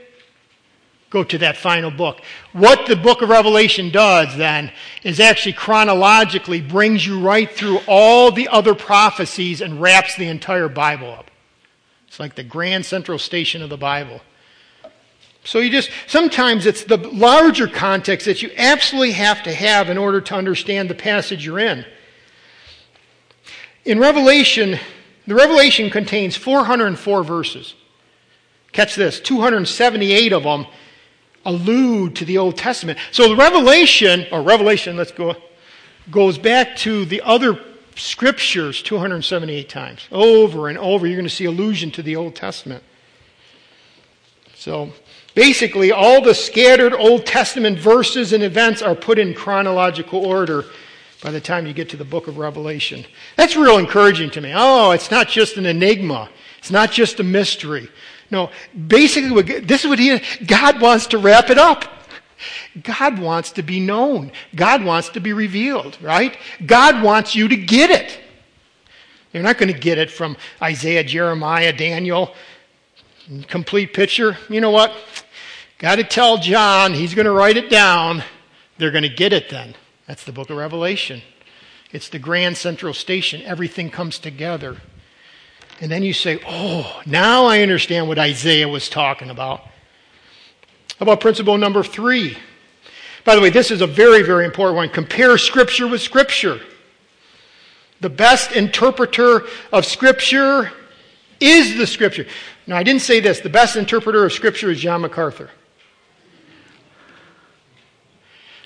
[1.10, 2.22] go to that final book.
[2.54, 4.72] What the book of Revelation does then
[5.04, 10.70] is actually chronologically brings you right through all the other prophecies and wraps the entire
[10.70, 11.32] Bible up.
[12.08, 14.22] It's like the grand central station of the Bible.
[15.44, 19.98] So you just, sometimes it's the larger context that you absolutely have to have in
[19.98, 21.86] order to understand the passage you're in.
[23.86, 24.78] In Revelation,
[25.26, 27.74] the Revelation contains 404 verses.
[28.72, 30.68] Catch this 278 of them
[31.46, 33.00] allude to the Old Testament.
[33.12, 35.36] So the Revelation, or Revelation, let's go,
[36.12, 37.60] goes back to the other
[37.96, 40.08] scriptures 278 times.
[40.12, 42.84] Over and over, you're going to see allusion to the Old Testament.
[44.56, 44.92] So
[45.36, 50.66] basically, all the scattered Old Testament verses and events are put in chronological order
[51.24, 53.06] by the time you get to the book of Revelation.
[53.36, 54.54] That's real encouraging to me.
[54.56, 56.30] Oh, it's not just an enigma.
[56.58, 57.90] It's not just a mystery.
[58.32, 58.52] No,
[58.88, 61.86] basically, this is what he, God wants to wrap it up.
[62.84, 64.32] God wants to be known.
[64.56, 66.38] God wants to be revealed, right?
[66.66, 68.20] God wants you to get it.
[69.34, 72.34] You're not going to get it from Isaiah, Jeremiah, Daniel,
[73.48, 74.38] complete picture.
[74.50, 74.94] You know what?
[75.78, 78.24] Got to tell John, he's going to write it down.
[78.78, 79.76] They're going to get it then.
[80.08, 81.22] That's the book of Revelation.
[81.92, 83.42] It's the grand central station.
[83.44, 84.78] Everything comes together.
[85.82, 89.62] And then you say, oh, now I understand what Isaiah was talking about.
[91.00, 92.38] About principle number three?
[93.24, 94.90] By the way, this is a very, very important one.
[94.90, 96.60] Compare Scripture with Scripture.
[98.02, 100.72] The best interpreter of Scripture
[101.40, 102.26] is the Scripture.
[102.68, 103.40] Now, I didn't say this.
[103.40, 105.50] The best interpreter of Scripture is John MacArthur.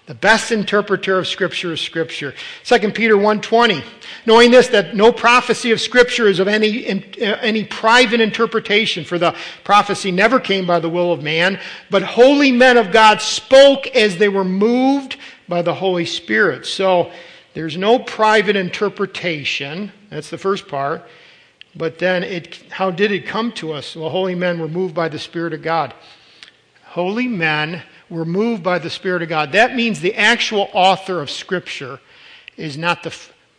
[0.05, 2.33] The best interpreter of Scripture is Scripture.
[2.65, 3.81] 2 Peter 1.20,
[4.25, 9.17] knowing this, that no prophecy of Scripture is of any, uh, any private interpretation, for
[9.17, 11.57] the prophecy never came by the will of man,
[11.89, 15.15] but holy men of God spoke as they were moved
[15.47, 16.65] by the Holy Spirit.
[16.65, 17.09] So
[17.53, 19.93] there's no private interpretation.
[20.09, 21.07] That's the first part.
[21.75, 23.95] But then, it, how did it come to us?
[23.95, 25.93] Well, holy men were moved by the Spirit of God.
[26.83, 27.83] Holy men
[28.13, 29.51] were moved by the Spirit of God.
[29.53, 31.99] That means the actual author of Scripture
[32.55, 33.15] is not the.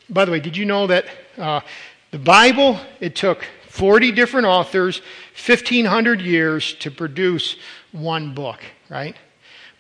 [0.09, 1.61] By the way, did you know that uh,
[2.11, 5.01] the Bible, it took 40 different authors,
[5.45, 7.57] 1,500 years to produce
[7.91, 9.17] one book, right?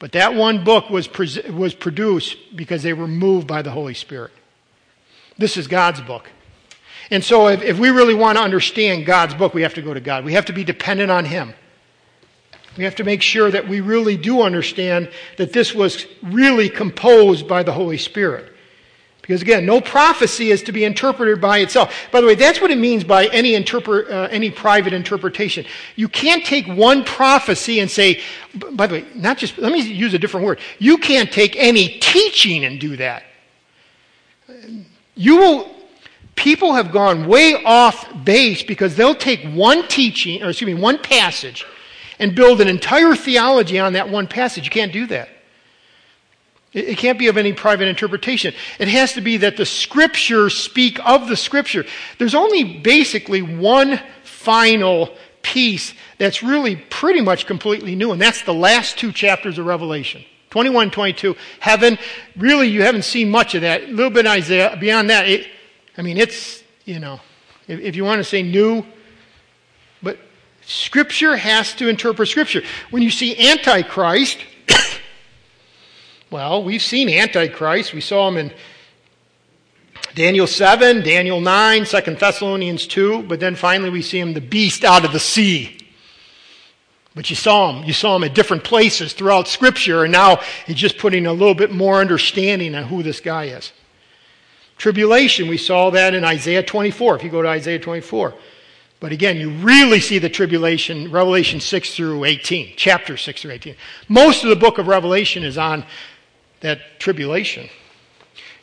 [0.00, 3.94] But that one book was, pre- was produced because they were moved by the Holy
[3.94, 4.32] Spirit.
[5.38, 6.28] This is God's book.
[7.10, 9.94] And so, if, if we really want to understand God's book, we have to go
[9.94, 10.24] to God.
[10.24, 11.54] We have to be dependent on Him.
[12.76, 17.46] We have to make sure that we really do understand that this was really composed
[17.46, 18.50] by the Holy Spirit.
[19.24, 21.94] Because again, no prophecy is to be interpreted by itself.
[22.12, 25.64] By the way, that's what it means by any, interpret, uh, any private interpretation.
[25.96, 28.20] You can't take one prophecy and say,
[28.72, 30.58] by the way, not just, let me use a different word.
[30.78, 33.22] You can't take any teaching and do that.
[35.14, 35.70] You will,
[36.34, 40.98] people have gone way off base because they'll take one teaching, or excuse me, one
[40.98, 41.64] passage,
[42.18, 44.64] and build an entire theology on that one passage.
[44.64, 45.28] You can't do that.
[46.74, 48.52] It, can't be of any private interpretation.
[48.80, 51.84] It has to be that the scriptures speak of the scripture.
[52.18, 58.54] There's only basically one final piece that's really pretty much completely new, and that's the
[58.54, 60.24] last two chapters of Revelation.
[60.50, 61.36] 21 22.
[61.60, 61.98] Heaven,
[62.36, 63.82] really, you haven't seen much of that.
[63.82, 64.76] A little bit Isaiah.
[64.80, 65.48] Beyond that, it,
[65.96, 67.20] I mean, it's, you know,
[67.68, 68.84] if, if you want to say new,
[70.66, 72.62] Scripture has to interpret Scripture.
[72.90, 74.38] When you see Antichrist,
[76.30, 77.92] well, we've seen Antichrist.
[77.92, 78.52] We saw him in
[80.14, 84.84] Daniel 7, Daniel 9, 2 Thessalonians 2, but then finally we see him the beast
[84.84, 85.76] out of the sea.
[87.14, 87.84] But you saw him.
[87.84, 91.54] You saw him at different places throughout Scripture, and now he's just putting a little
[91.54, 93.72] bit more understanding on who this guy is.
[94.76, 98.34] Tribulation, we saw that in Isaiah 24, if you go to Isaiah 24.
[99.04, 103.76] But again, you really see the tribulation, Revelation 6 through 18, chapter 6 through 18.
[104.08, 105.84] Most of the book of Revelation is on
[106.60, 107.68] that tribulation.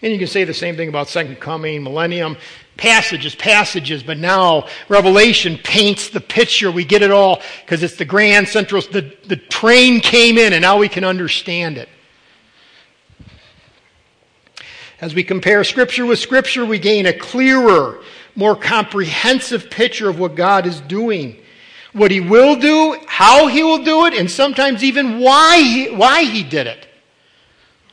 [0.01, 2.37] And you can say the same thing about second coming, millennium,
[2.75, 6.71] passages, passages, but now Revelation paints the picture.
[6.71, 10.63] We get it all because it's the grand central, the, the train came in and
[10.63, 11.87] now we can understand it.
[15.01, 18.01] As we compare Scripture with Scripture, we gain a clearer,
[18.35, 21.37] more comprehensive picture of what God is doing,
[21.93, 26.23] what He will do, how He will do it, and sometimes even why He, why
[26.23, 26.87] he did it.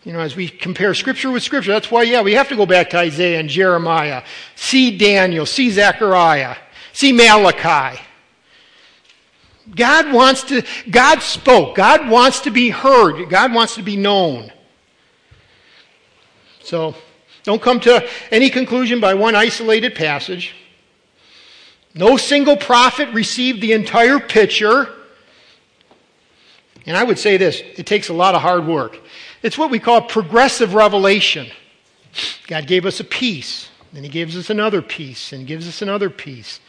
[0.04, 2.64] You know, as we compare Scripture with Scripture, that's why, yeah, we have to go
[2.64, 4.22] back to Isaiah and Jeremiah,
[4.54, 6.56] see Daniel, see Zechariah,
[6.92, 8.00] see Malachi.
[9.74, 11.74] God wants to, God spoke.
[11.74, 13.28] God wants to be heard.
[13.28, 14.50] God wants to be known.
[16.62, 16.94] So,
[17.48, 20.54] don't come to any conclusion by one isolated passage.
[21.94, 24.90] No single prophet received the entire picture.
[26.84, 29.00] And I would say this it takes a lot of hard work.
[29.42, 31.46] It's what we call progressive revelation.
[32.48, 36.10] God gave us a piece, then He gives us another piece, and gives us another
[36.10, 36.60] piece,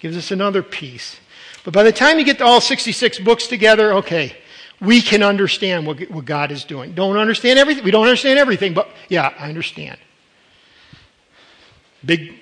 [0.00, 1.16] gives us another piece.
[1.64, 4.36] But by the time you get all 66 books together, okay,
[4.82, 6.92] we can understand what, what God is doing.
[6.92, 7.84] Don't understand everything.
[7.84, 9.96] We don't understand everything, but yeah, I understand.
[12.06, 12.34] Big,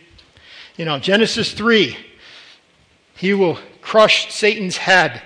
[0.76, 1.96] you know, Genesis 3,
[3.16, 5.22] He will crush Satan's head.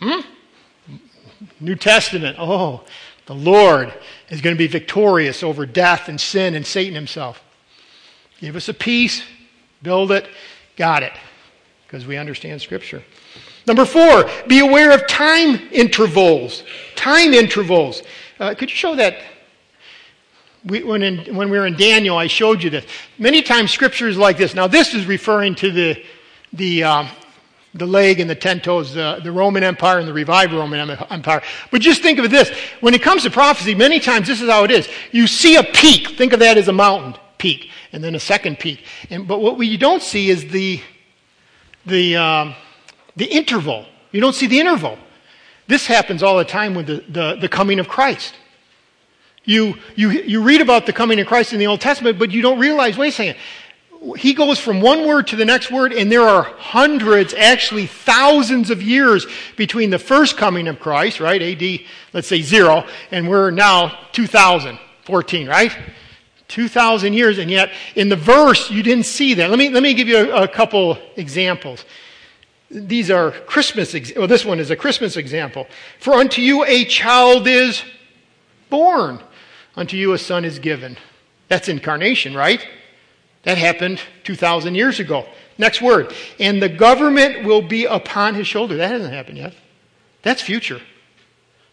[0.00, 0.20] Hmm?
[1.60, 2.84] New Testament, oh,
[3.26, 3.92] the Lord
[4.28, 7.42] is going to be victorious over death and sin and Satan himself.
[8.40, 9.22] Give us a piece,
[9.82, 10.28] build it,
[10.76, 11.12] got it,
[11.86, 13.02] because we understand Scripture.
[13.66, 16.64] Number four, be aware of time intervals.
[16.96, 18.02] Time intervals.
[18.38, 19.22] Uh, could you show that?
[20.66, 22.86] We, when, in, when we were in Daniel, I showed you this.
[23.18, 24.54] Many times Scripture is like this.
[24.54, 26.02] Now, this is referring to the,
[26.52, 27.08] the um,
[27.74, 31.42] the leg and the ten toes, the, the Roman Empire and the revived Roman Empire.
[31.70, 32.50] But just think of this.
[32.80, 34.88] When it comes to prophecy, many times this is how it is.
[35.10, 36.16] You see a peak.
[36.16, 38.84] Think of that as a mountain peak, and then a second peak.
[39.10, 40.80] And, but what we don't see is the,
[41.84, 42.54] the, um,
[43.16, 43.86] the interval.
[44.12, 44.96] You don't see the interval.
[45.66, 48.34] This happens all the time with the, the, the coming of Christ.
[49.44, 52.40] You, you, you read about the coming of Christ in the Old Testament, but you
[52.40, 53.36] don't realize, wait a second,
[54.16, 58.70] he goes from one word to the next word, and there are hundreds, actually thousands
[58.70, 59.26] of years
[59.56, 61.40] between the first coming of Christ, right?
[61.40, 61.80] AD,
[62.12, 65.76] let's say zero, and we're now 2014, right?
[66.48, 69.48] 2,000 years, and yet in the verse, you didn't see that.
[69.48, 71.84] Let me, let me give you a, a couple examples.
[72.70, 75.66] These are Christmas, well, this one is a Christmas example.
[75.98, 77.82] For unto you a child is
[78.68, 79.22] born,
[79.76, 80.96] unto you a son is given.
[81.48, 82.66] That's incarnation, right?
[83.42, 85.26] That happened 2,000 years ago.
[85.58, 86.12] Next word.
[86.40, 88.76] And the government will be upon his shoulder.
[88.76, 89.54] That hasn't happened yet.
[90.22, 90.80] That's future.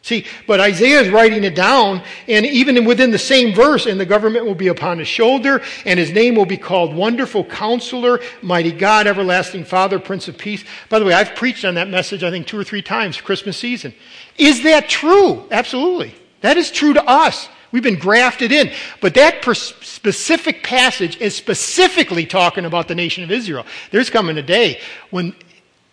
[0.04, 4.06] See, but Isaiah is writing it down, and even within the same verse, and the
[4.06, 8.72] government will be upon his shoulder, and his name will be called Wonderful Counselor, Mighty
[8.72, 10.64] God, Everlasting Father, Prince of Peace.
[10.90, 13.58] By the way, I've preached on that message, I think, two or three times Christmas
[13.58, 13.94] season.
[14.40, 15.48] Is that true?
[15.52, 16.16] Absolutely.
[16.42, 17.48] That is true to us.
[17.72, 18.72] We've been grafted in.
[19.00, 23.66] But that specific passage is specifically talking about the nation of Israel.
[23.92, 25.36] There's coming a day when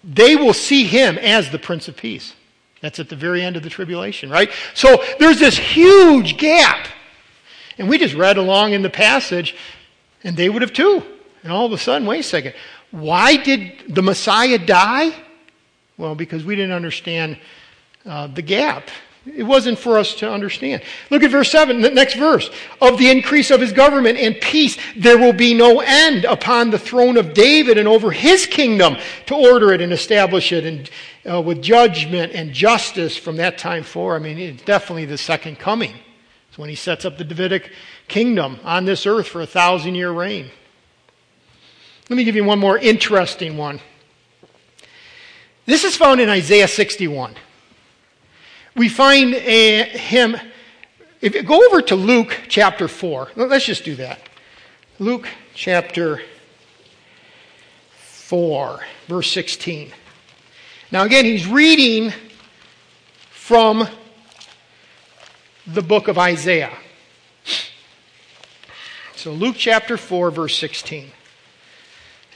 [0.03, 2.35] they will see him as the Prince of Peace.
[2.81, 4.51] That's at the very end of the tribulation, right?
[4.75, 6.87] So there's this huge gap.
[7.77, 9.55] And we just read along in the passage,
[10.25, 11.03] and they would have too.
[11.43, 12.55] And all of a sudden, wait a second.
[12.91, 15.15] Why did the Messiah die?
[15.97, 17.39] Well, because we didn't understand
[18.07, 18.89] uh, the gap.
[19.37, 20.83] It wasn't for us to understand.
[21.11, 22.51] Look at verse 7, the next verse.
[22.81, 26.79] Of the increase of his government and peace, there will be no end upon the
[26.79, 30.91] throne of David and over his kingdom to order it and establish it and
[31.31, 34.17] uh, with judgment and justice from that time forward.
[34.17, 35.95] I mean, it's definitely the second coming.
[36.49, 37.73] It's when he sets up the Davidic
[38.09, 40.51] kingdom on this earth for a thousand year reign.
[42.09, 43.81] Let me give you one more interesting one.
[45.67, 47.35] This is found in Isaiah 61.
[48.77, 50.37] We find a, him,
[51.21, 54.21] if you go over to Luke chapter 4, let's just do that.
[54.99, 56.21] Luke chapter
[57.97, 59.93] 4, verse 16.
[60.91, 62.13] Now, again, he's reading
[63.31, 63.89] from
[65.67, 66.77] the book of Isaiah.
[69.17, 71.11] So, Luke chapter 4, verse 16.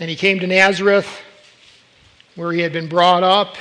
[0.01, 1.21] And he came to Nazareth,
[2.35, 3.57] where he had been brought up.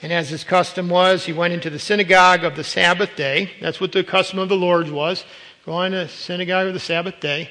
[0.00, 3.50] And as his custom was, he went into the synagogue of the Sabbath day.
[3.60, 5.24] That's what the custom of the Lord's was.
[5.66, 7.50] Going to synagogue of the Sabbath day.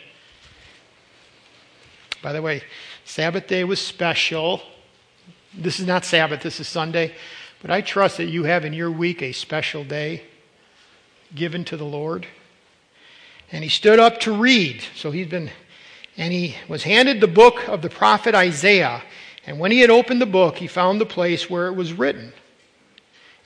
[2.22, 2.64] By the way,
[3.06, 4.62] Sabbath day was special.
[5.54, 7.14] This is not Sabbath, this is Sunday.
[7.62, 10.24] But I trust that you have in your week a special day
[11.36, 12.28] given to the Lord.
[13.52, 14.84] And he stood up to read.
[14.96, 15.52] So he's been
[16.18, 19.04] and he was handed the book of the prophet Isaiah.
[19.48, 22.34] And when he had opened the book, he found the place where it was written.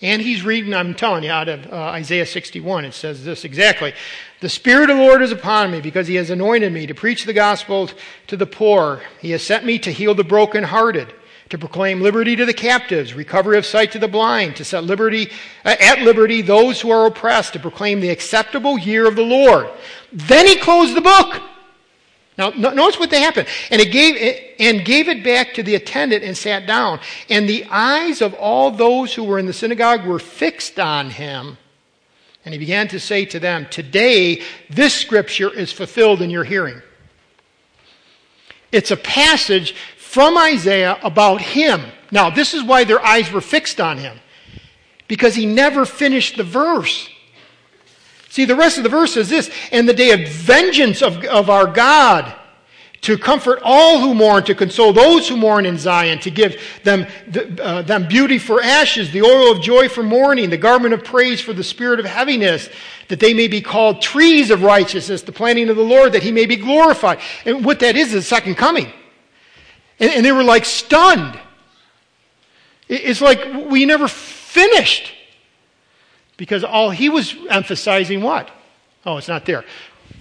[0.02, 2.86] And he's reading, I'm telling you, out of uh, Isaiah 61.
[2.86, 3.94] It says this exactly
[4.40, 7.26] The Spirit of the Lord is upon me because he has anointed me to preach
[7.26, 7.88] the gospel
[8.26, 9.04] to the poor.
[9.20, 11.14] He has sent me to heal the brokenhearted,
[11.50, 15.30] to proclaim liberty to the captives, recovery of sight to the blind, to set liberty,
[15.64, 19.70] uh, at liberty those who are oppressed, to proclaim the acceptable year of the Lord.
[20.12, 21.44] Then he closed the book.
[22.38, 23.48] Now, notice what they happened.
[23.70, 27.00] And it gave it, and gave it back to the attendant and sat down.
[27.30, 31.58] And the eyes of all those who were in the synagogue were fixed on him.
[32.44, 36.82] And he began to say to them, Today this scripture is fulfilled in your hearing.
[38.72, 41.82] It's a passage from Isaiah about him.
[42.12, 44.18] Now, this is why their eyes were fixed on him.
[45.08, 47.10] Because he never finished the verse.
[48.32, 51.50] See, the rest of the verse is this and the day of vengeance of, of
[51.50, 52.34] our God
[53.02, 57.08] to comfort all who mourn, to console those who mourn in Zion, to give them,
[57.60, 61.42] uh, them beauty for ashes, the oil of joy for mourning, the garment of praise
[61.42, 62.70] for the spirit of heaviness,
[63.10, 66.32] that they may be called trees of righteousness, the planting of the Lord, that he
[66.32, 67.20] may be glorified.
[67.44, 68.94] And what that is is second coming.
[70.00, 71.38] And, and they were like stunned.
[72.88, 75.16] It's like we never finished.
[76.42, 78.50] Because all he was emphasizing what?
[79.06, 79.64] Oh, it's not there.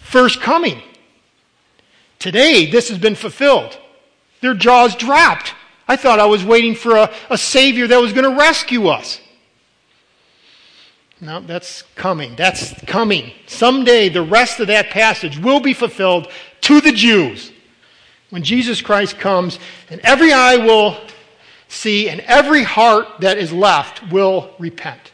[0.00, 0.82] First coming.
[2.18, 3.78] Today, this has been fulfilled.
[4.42, 5.54] Their jaws dropped.
[5.88, 9.18] I thought I was waiting for a, a Savior that was going to rescue us.
[11.22, 12.36] No, that's coming.
[12.36, 13.32] That's coming.
[13.46, 16.28] Someday, the rest of that passage will be fulfilled
[16.60, 17.50] to the Jews.
[18.28, 19.58] When Jesus Christ comes,
[19.88, 21.00] and every eye will
[21.68, 25.09] see, and every heart that is left will repent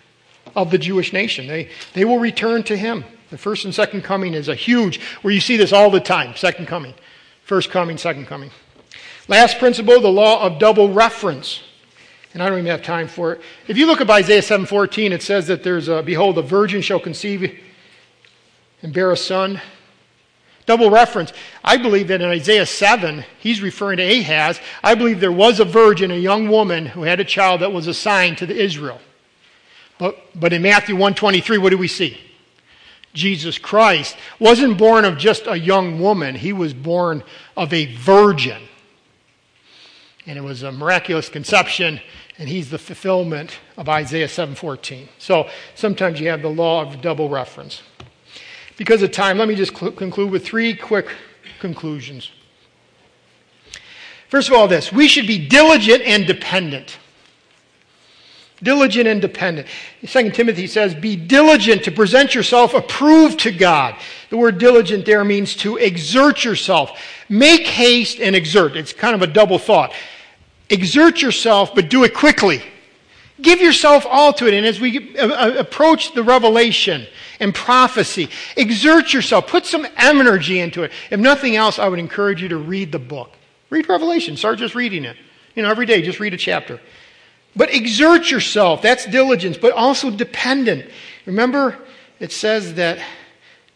[0.57, 1.47] of the Jewish nation.
[1.47, 3.05] They, they will return to him.
[3.31, 6.35] The first and second coming is a huge, where you see this all the time
[6.35, 6.95] second coming.
[7.45, 8.51] First coming, second coming.
[9.29, 11.63] Last principle, the law of double reference.
[12.35, 13.41] And I don't even have time for it.
[13.67, 17.01] If you look at Isaiah 7:14, it says that there's a behold, a virgin shall
[17.01, 17.59] conceive
[18.83, 19.61] and bear a son.
[20.67, 21.33] Double reference.
[21.65, 24.61] I believe that in Isaiah 7, he's referring to Ahaz.
[24.83, 27.87] I believe there was a virgin, a young woman, who had a child that was
[27.87, 29.01] assigned to the Israel.
[29.99, 32.19] But, but in Matthew 123, what do we see?
[33.15, 37.25] Jesus Christ wasn't born of just a young woman, he was born
[37.57, 38.63] of a virgin.
[40.27, 42.01] And it was a miraculous conception,
[42.39, 45.09] and he's the fulfillment of Isaiah 7:14.
[45.19, 47.83] So sometimes you have the law of double reference.
[48.77, 51.09] Because of time, let me just cl- conclude with three quick
[51.61, 52.31] conclusions.
[54.29, 56.99] First of all, this we should be diligent and dependent.
[58.63, 59.69] Diligent and dependent.
[60.07, 63.97] Second Timothy says, Be diligent to present yourself approved to God.
[64.31, 66.99] The word diligent there means to exert yourself.
[67.29, 68.77] Make haste and exert.
[68.77, 69.93] It's kind of a double thought.
[70.71, 72.63] Exert yourself, but do it quickly.
[73.43, 74.55] Give yourself all to it.
[74.55, 77.07] And as we uh, uh, approach the revelation
[77.39, 79.47] and prophecy, exert yourself.
[79.47, 80.93] Put some energy into it.
[81.11, 83.33] If nothing else, I would encourage you to read the book.
[83.69, 84.37] Read Revelation.
[84.37, 85.17] Start just reading it.
[85.55, 86.81] You know, every day, just read a chapter.
[87.57, 88.83] But exert yourself.
[88.83, 90.91] That's diligence, but also dependent.
[91.25, 91.79] Remember,
[92.21, 92.99] it says that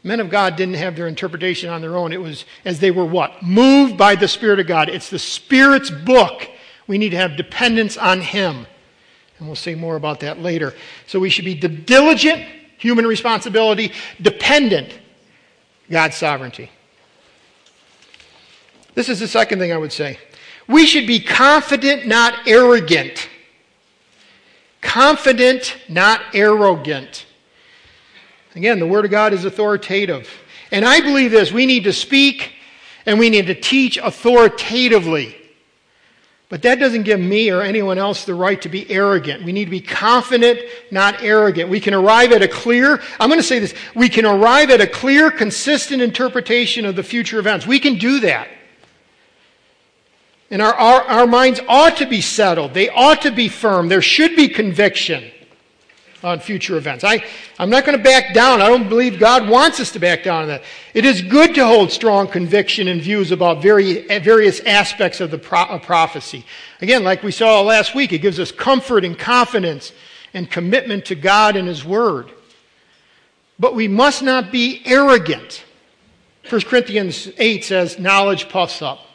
[0.02, 2.12] men of God didn't have their interpretation on their own.
[2.12, 3.42] It was as they were what?
[3.42, 4.88] Moved by the Spirit of God.
[4.88, 6.48] It's the Spirit's book.
[6.86, 8.66] We need to have dependence on Him.
[9.38, 10.74] And we'll say more about that later.
[11.06, 14.98] So we should be diligent, human responsibility, dependent,
[15.90, 16.70] God's sovereignty.
[18.94, 20.18] This is the second thing I would say.
[20.68, 23.28] We should be confident, not arrogant.
[24.80, 27.26] Confident, not arrogant.
[28.54, 30.28] Again, the Word of God is authoritative.
[30.70, 32.52] And I believe this we need to speak
[33.06, 35.36] and we need to teach authoritatively.
[36.48, 39.44] But that doesn't give me or anyone else the right to be arrogant.
[39.44, 40.58] We need to be confident,
[40.90, 41.70] not arrogant.
[41.70, 44.80] We can arrive at a clear, I'm going to say this, we can arrive at
[44.80, 47.68] a clear, consistent interpretation of the future events.
[47.68, 48.48] We can do that.
[50.51, 52.74] And our, our, our minds ought to be settled.
[52.74, 53.88] They ought to be firm.
[53.88, 55.30] There should be conviction
[56.22, 57.05] on future events.
[57.05, 57.24] I,
[57.59, 58.61] I'm not going to back down.
[58.61, 60.62] I don't believe God wants us to back down on that.
[60.92, 65.38] It is good to hold strong conviction and views about very, various aspects of the
[65.38, 66.44] pro, of prophecy.
[66.80, 69.92] Again, like we saw last week, it gives us comfort and confidence
[70.34, 72.30] and commitment to God and His Word.
[73.59, 75.64] But we must not be arrogant.
[76.48, 79.07] 1 Corinthians 8 says, knowledge puffs up.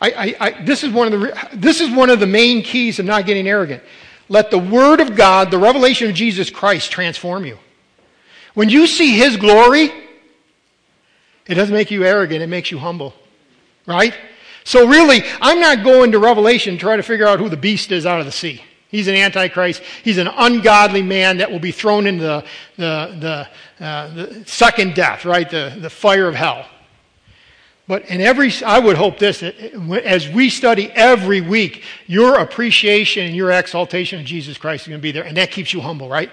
[0.00, 2.98] I, I, I, this, is one of the, this is one of the main keys
[2.98, 3.82] of not getting arrogant.
[4.28, 7.58] Let the Word of God, the revelation of Jesus Christ, transform you.
[8.54, 9.92] When you see His glory,
[11.46, 13.14] it doesn't make you arrogant, it makes you humble.
[13.86, 14.14] Right?
[14.64, 17.92] So, really, I'm not going to Revelation to try to figure out who the beast
[17.92, 18.62] is out of the sea.
[18.88, 19.82] He's an antichrist.
[20.02, 22.44] He's an ungodly man that will be thrown into the,
[22.76, 23.46] the,
[23.78, 25.48] the, uh, the second death, right?
[25.48, 26.66] The, the fire of hell.
[27.88, 32.40] But in every, I would hope this, eh, eh, as we study every week, your
[32.40, 35.72] appreciation and your exaltation of Jesus Christ is going to be there, and that keeps
[35.72, 36.30] you humble, right?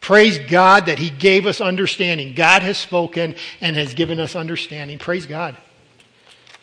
[0.00, 2.34] Praise God that He gave us understanding.
[2.34, 4.98] God has spoken and has given us understanding.
[4.98, 5.56] Praise God.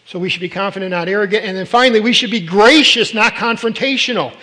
[0.06, 1.46] So we should be confident, not arrogant.
[1.46, 4.34] And then finally, we should be gracious, not confrontational.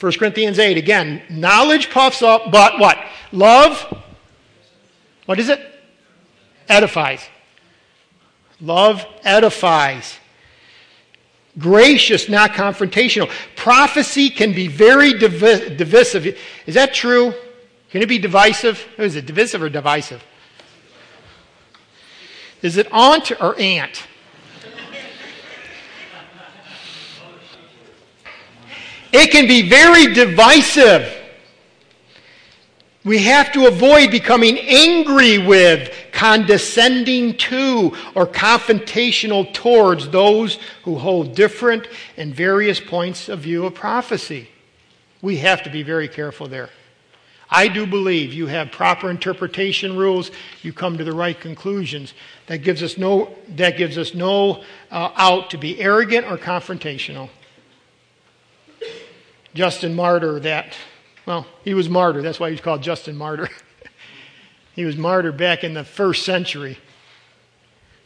[0.00, 2.98] 1 Corinthians 8, again, knowledge puffs up, but what?
[3.32, 4.02] Love,
[5.26, 5.60] what is it?
[6.68, 7.28] Edifies.
[8.60, 10.18] Love edifies.
[11.58, 13.30] Gracious, not confrontational.
[13.56, 16.38] Prophecy can be very divisive.
[16.66, 17.34] Is that true?
[17.90, 18.86] Can it be divisive?
[18.96, 20.22] Is it divisive or divisive?
[22.62, 24.04] Is it aunt or aunt?
[29.12, 31.17] It can be very divisive.
[33.08, 41.34] We have to avoid becoming angry with, condescending to, or confrontational towards those who hold
[41.34, 41.88] different
[42.18, 44.50] and various points of view of prophecy.
[45.22, 46.68] We have to be very careful there.
[47.48, 50.30] I do believe you have proper interpretation rules,
[50.60, 52.12] you come to the right conclusions.
[52.48, 57.30] That gives us no, that gives us no uh, out to be arrogant or confrontational.
[59.54, 60.76] Justin Martyr, that
[61.28, 62.22] well, he was martyr.
[62.22, 63.50] That's why he's called Justin Martyr.
[64.74, 66.78] he was martyr back in the first century.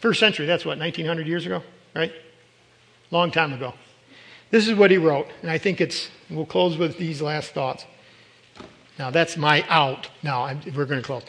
[0.01, 1.63] First century, that's what, 1900 years ago,
[1.95, 2.13] right?
[3.13, 3.75] Long time ago.
[4.51, 7.87] This is what he wrote, and I think it's, we'll close with these last thoughts.
[8.99, 10.11] Now, that's my out.
[10.25, 11.23] Now, we're going to close.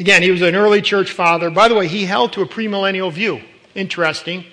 [0.00, 1.48] Again, he was an early church father.
[1.48, 3.40] By the way, he held to a premillennial view.
[3.76, 4.46] Interesting.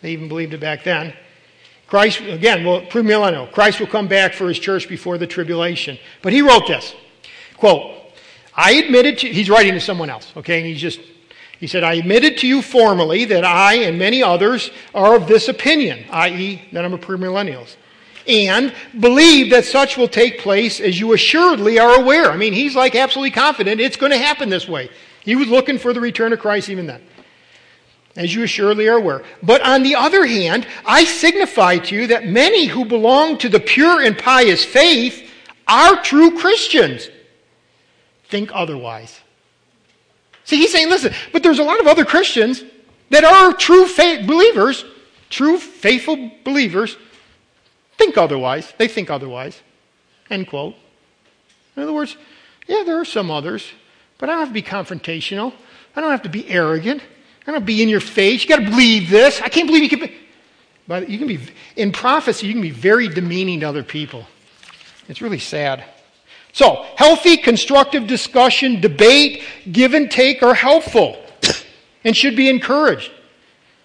[0.00, 1.12] They even believed it back then.
[1.86, 3.50] Christ, again, well, premillennial.
[3.52, 5.98] Christ will come back for his church before the tribulation.
[6.22, 6.94] But he wrote this
[7.56, 7.94] quote,
[8.54, 11.00] I admitted to, he's writing to someone else, okay, and he's just,
[11.58, 15.48] he said, I admitted to you formally that I and many others are of this
[15.48, 17.76] opinion, i.e., that I'm a premillennialist,
[18.26, 22.30] and believe that such will take place as you assuredly are aware.
[22.30, 24.90] I mean, he's like absolutely confident it's going to happen this way.
[25.22, 27.02] He was looking for the return of Christ even then
[28.16, 29.24] as you assuredly are aware.
[29.42, 33.60] But on the other hand, I signify to you that many who belong to the
[33.60, 35.30] pure and pious faith
[35.66, 37.08] are true Christians.
[38.28, 39.20] Think otherwise.
[40.44, 42.62] See, he's saying, listen, but there's a lot of other Christians
[43.10, 44.84] that are true faith believers,
[45.30, 46.96] true faithful believers,
[47.96, 48.72] think otherwise.
[48.76, 49.60] They think otherwise.
[50.30, 50.74] End quote.
[51.76, 52.16] In other words,
[52.66, 53.72] yeah, there are some others,
[54.18, 55.52] but I don't have to be confrontational.
[55.96, 57.02] I don't have to be arrogant.
[57.46, 58.42] I don't be in your face.
[58.42, 59.40] You got to believe this.
[59.42, 60.16] I can't believe you can be.
[60.86, 61.40] But you can be
[61.76, 62.46] in prophecy.
[62.46, 64.26] You can be very demeaning to other people.
[65.08, 65.84] It's really sad.
[66.52, 69.42] So, healthy, constructive discussion, debate,
[69.72, 71.16] give and take are helpful
[72.04, 73.10] and should be encouraged.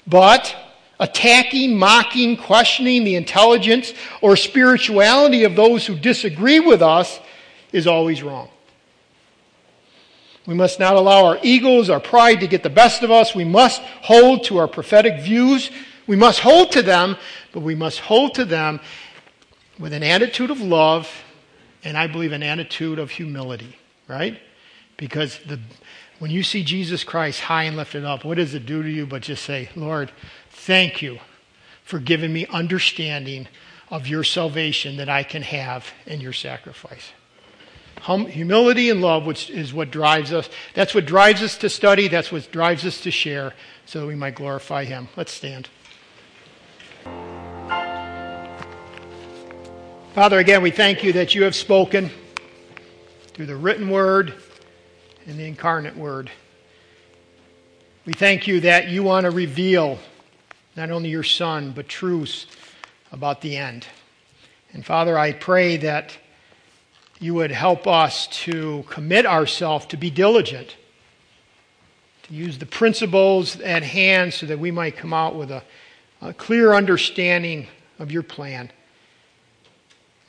[0.05, 0.55] But
[0.99, 7.19] attacking, mocking, questioning the intelligence or spirituality of those who disagree with us
[7.71, 8.49] is always wrong.
[10.49, 13.35] We must not allow our egos, our pride to get the best of us.
[13.35, 15.69] We must hold to our prophetic views.
[16.07, 17.17] We must hold to them,
[17.51, 18.79] but we must hold to them
[19.77, 21.07] with an attitude of love
[21.83, 23.77] and I believe an attitude of humility,
[24.07, 24.39] right?
[24.97, 25.59] Because the,
[26.17, 29.05] when you see Jesus Christ high and lifted up, what does it do to you
[29.05, 30.11] but just say, Lord,
[30.49, 31.19] thank you
[31.83, 33.47] for giving me understanding
[33.91, 37.11] of your salvation that I can have in your sacrifice?
[38.01, 40.49] Hum- humility and love, which is what drives us.
[40.73, 42.07] That's what drives us to study.
[42.07, 43.53] That's what drives us to share
[43.85, 45.09] so that we might glorify Him.
[45.15, 45.69] Let's stand.
[50.13, 52.09] Father, again, we thank you that you have spoken
[53.33, 54.33] through the written word
[55.27, 56.31] and the incarnate word.
[58.05, 59.99] We thank you that you want to reveal
[60.75, 62.47] not only your Son, but truths
[63.11, 63.85] about the end.
[64.73, 66.17] And Father, I pray that
[67.19, 70.75] you would help us to commit ourselves to be diligent,
[72.23, 75.61] to use the principles at hand so that we might come out with a,
[76.21, 77.67] a clear understanding
[77.99, 78.71] of your plan.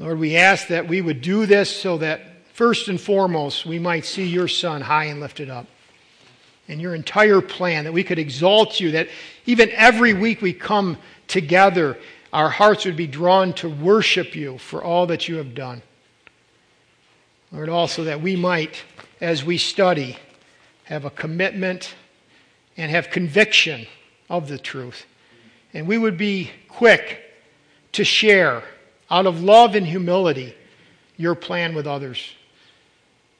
[0.00, 2.22] Lord, we ask that we would do this so that
[2.54, 5.66] first and foremost we might see your Son high and lifted up
[6.70, 9.08] and your entire plan, that we could exalt you, that
[9.44, 11.98] even every week we come together,
[12.32, 15.82] our hearts would be drawn to worship you for all that you have done.
[17.52, 18.82] Lord, also that we might,
[19.20, 20.16] as we study,
[20.84, 21.94] have a commitment
[22.76, 23.86] and have conviction
[24.28, 25.06] of the truth.
[25.74, 27.22] And we would be quick
[27.92, 28.62] to share,
[29.10, 30.54] out of love and humility,
[31.16, 32.34] your plan with others.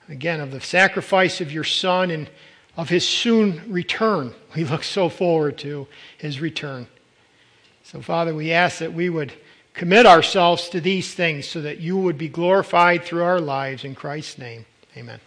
[0.08, 2.28] Again, of the sacrifice of your Son and
[2.76, 4.34] of his soon return.
[4.56, 5.86] We look so forward to
[6.18, 6.88] his return.
[7.84, 9.32] So, Father, we ask that we would
[9.74, 13.84] commit ourselves to these things so that you would be glorified through our lives.
[13.84, 14.66] In Christ's name,
[14.96, 15.20] amen.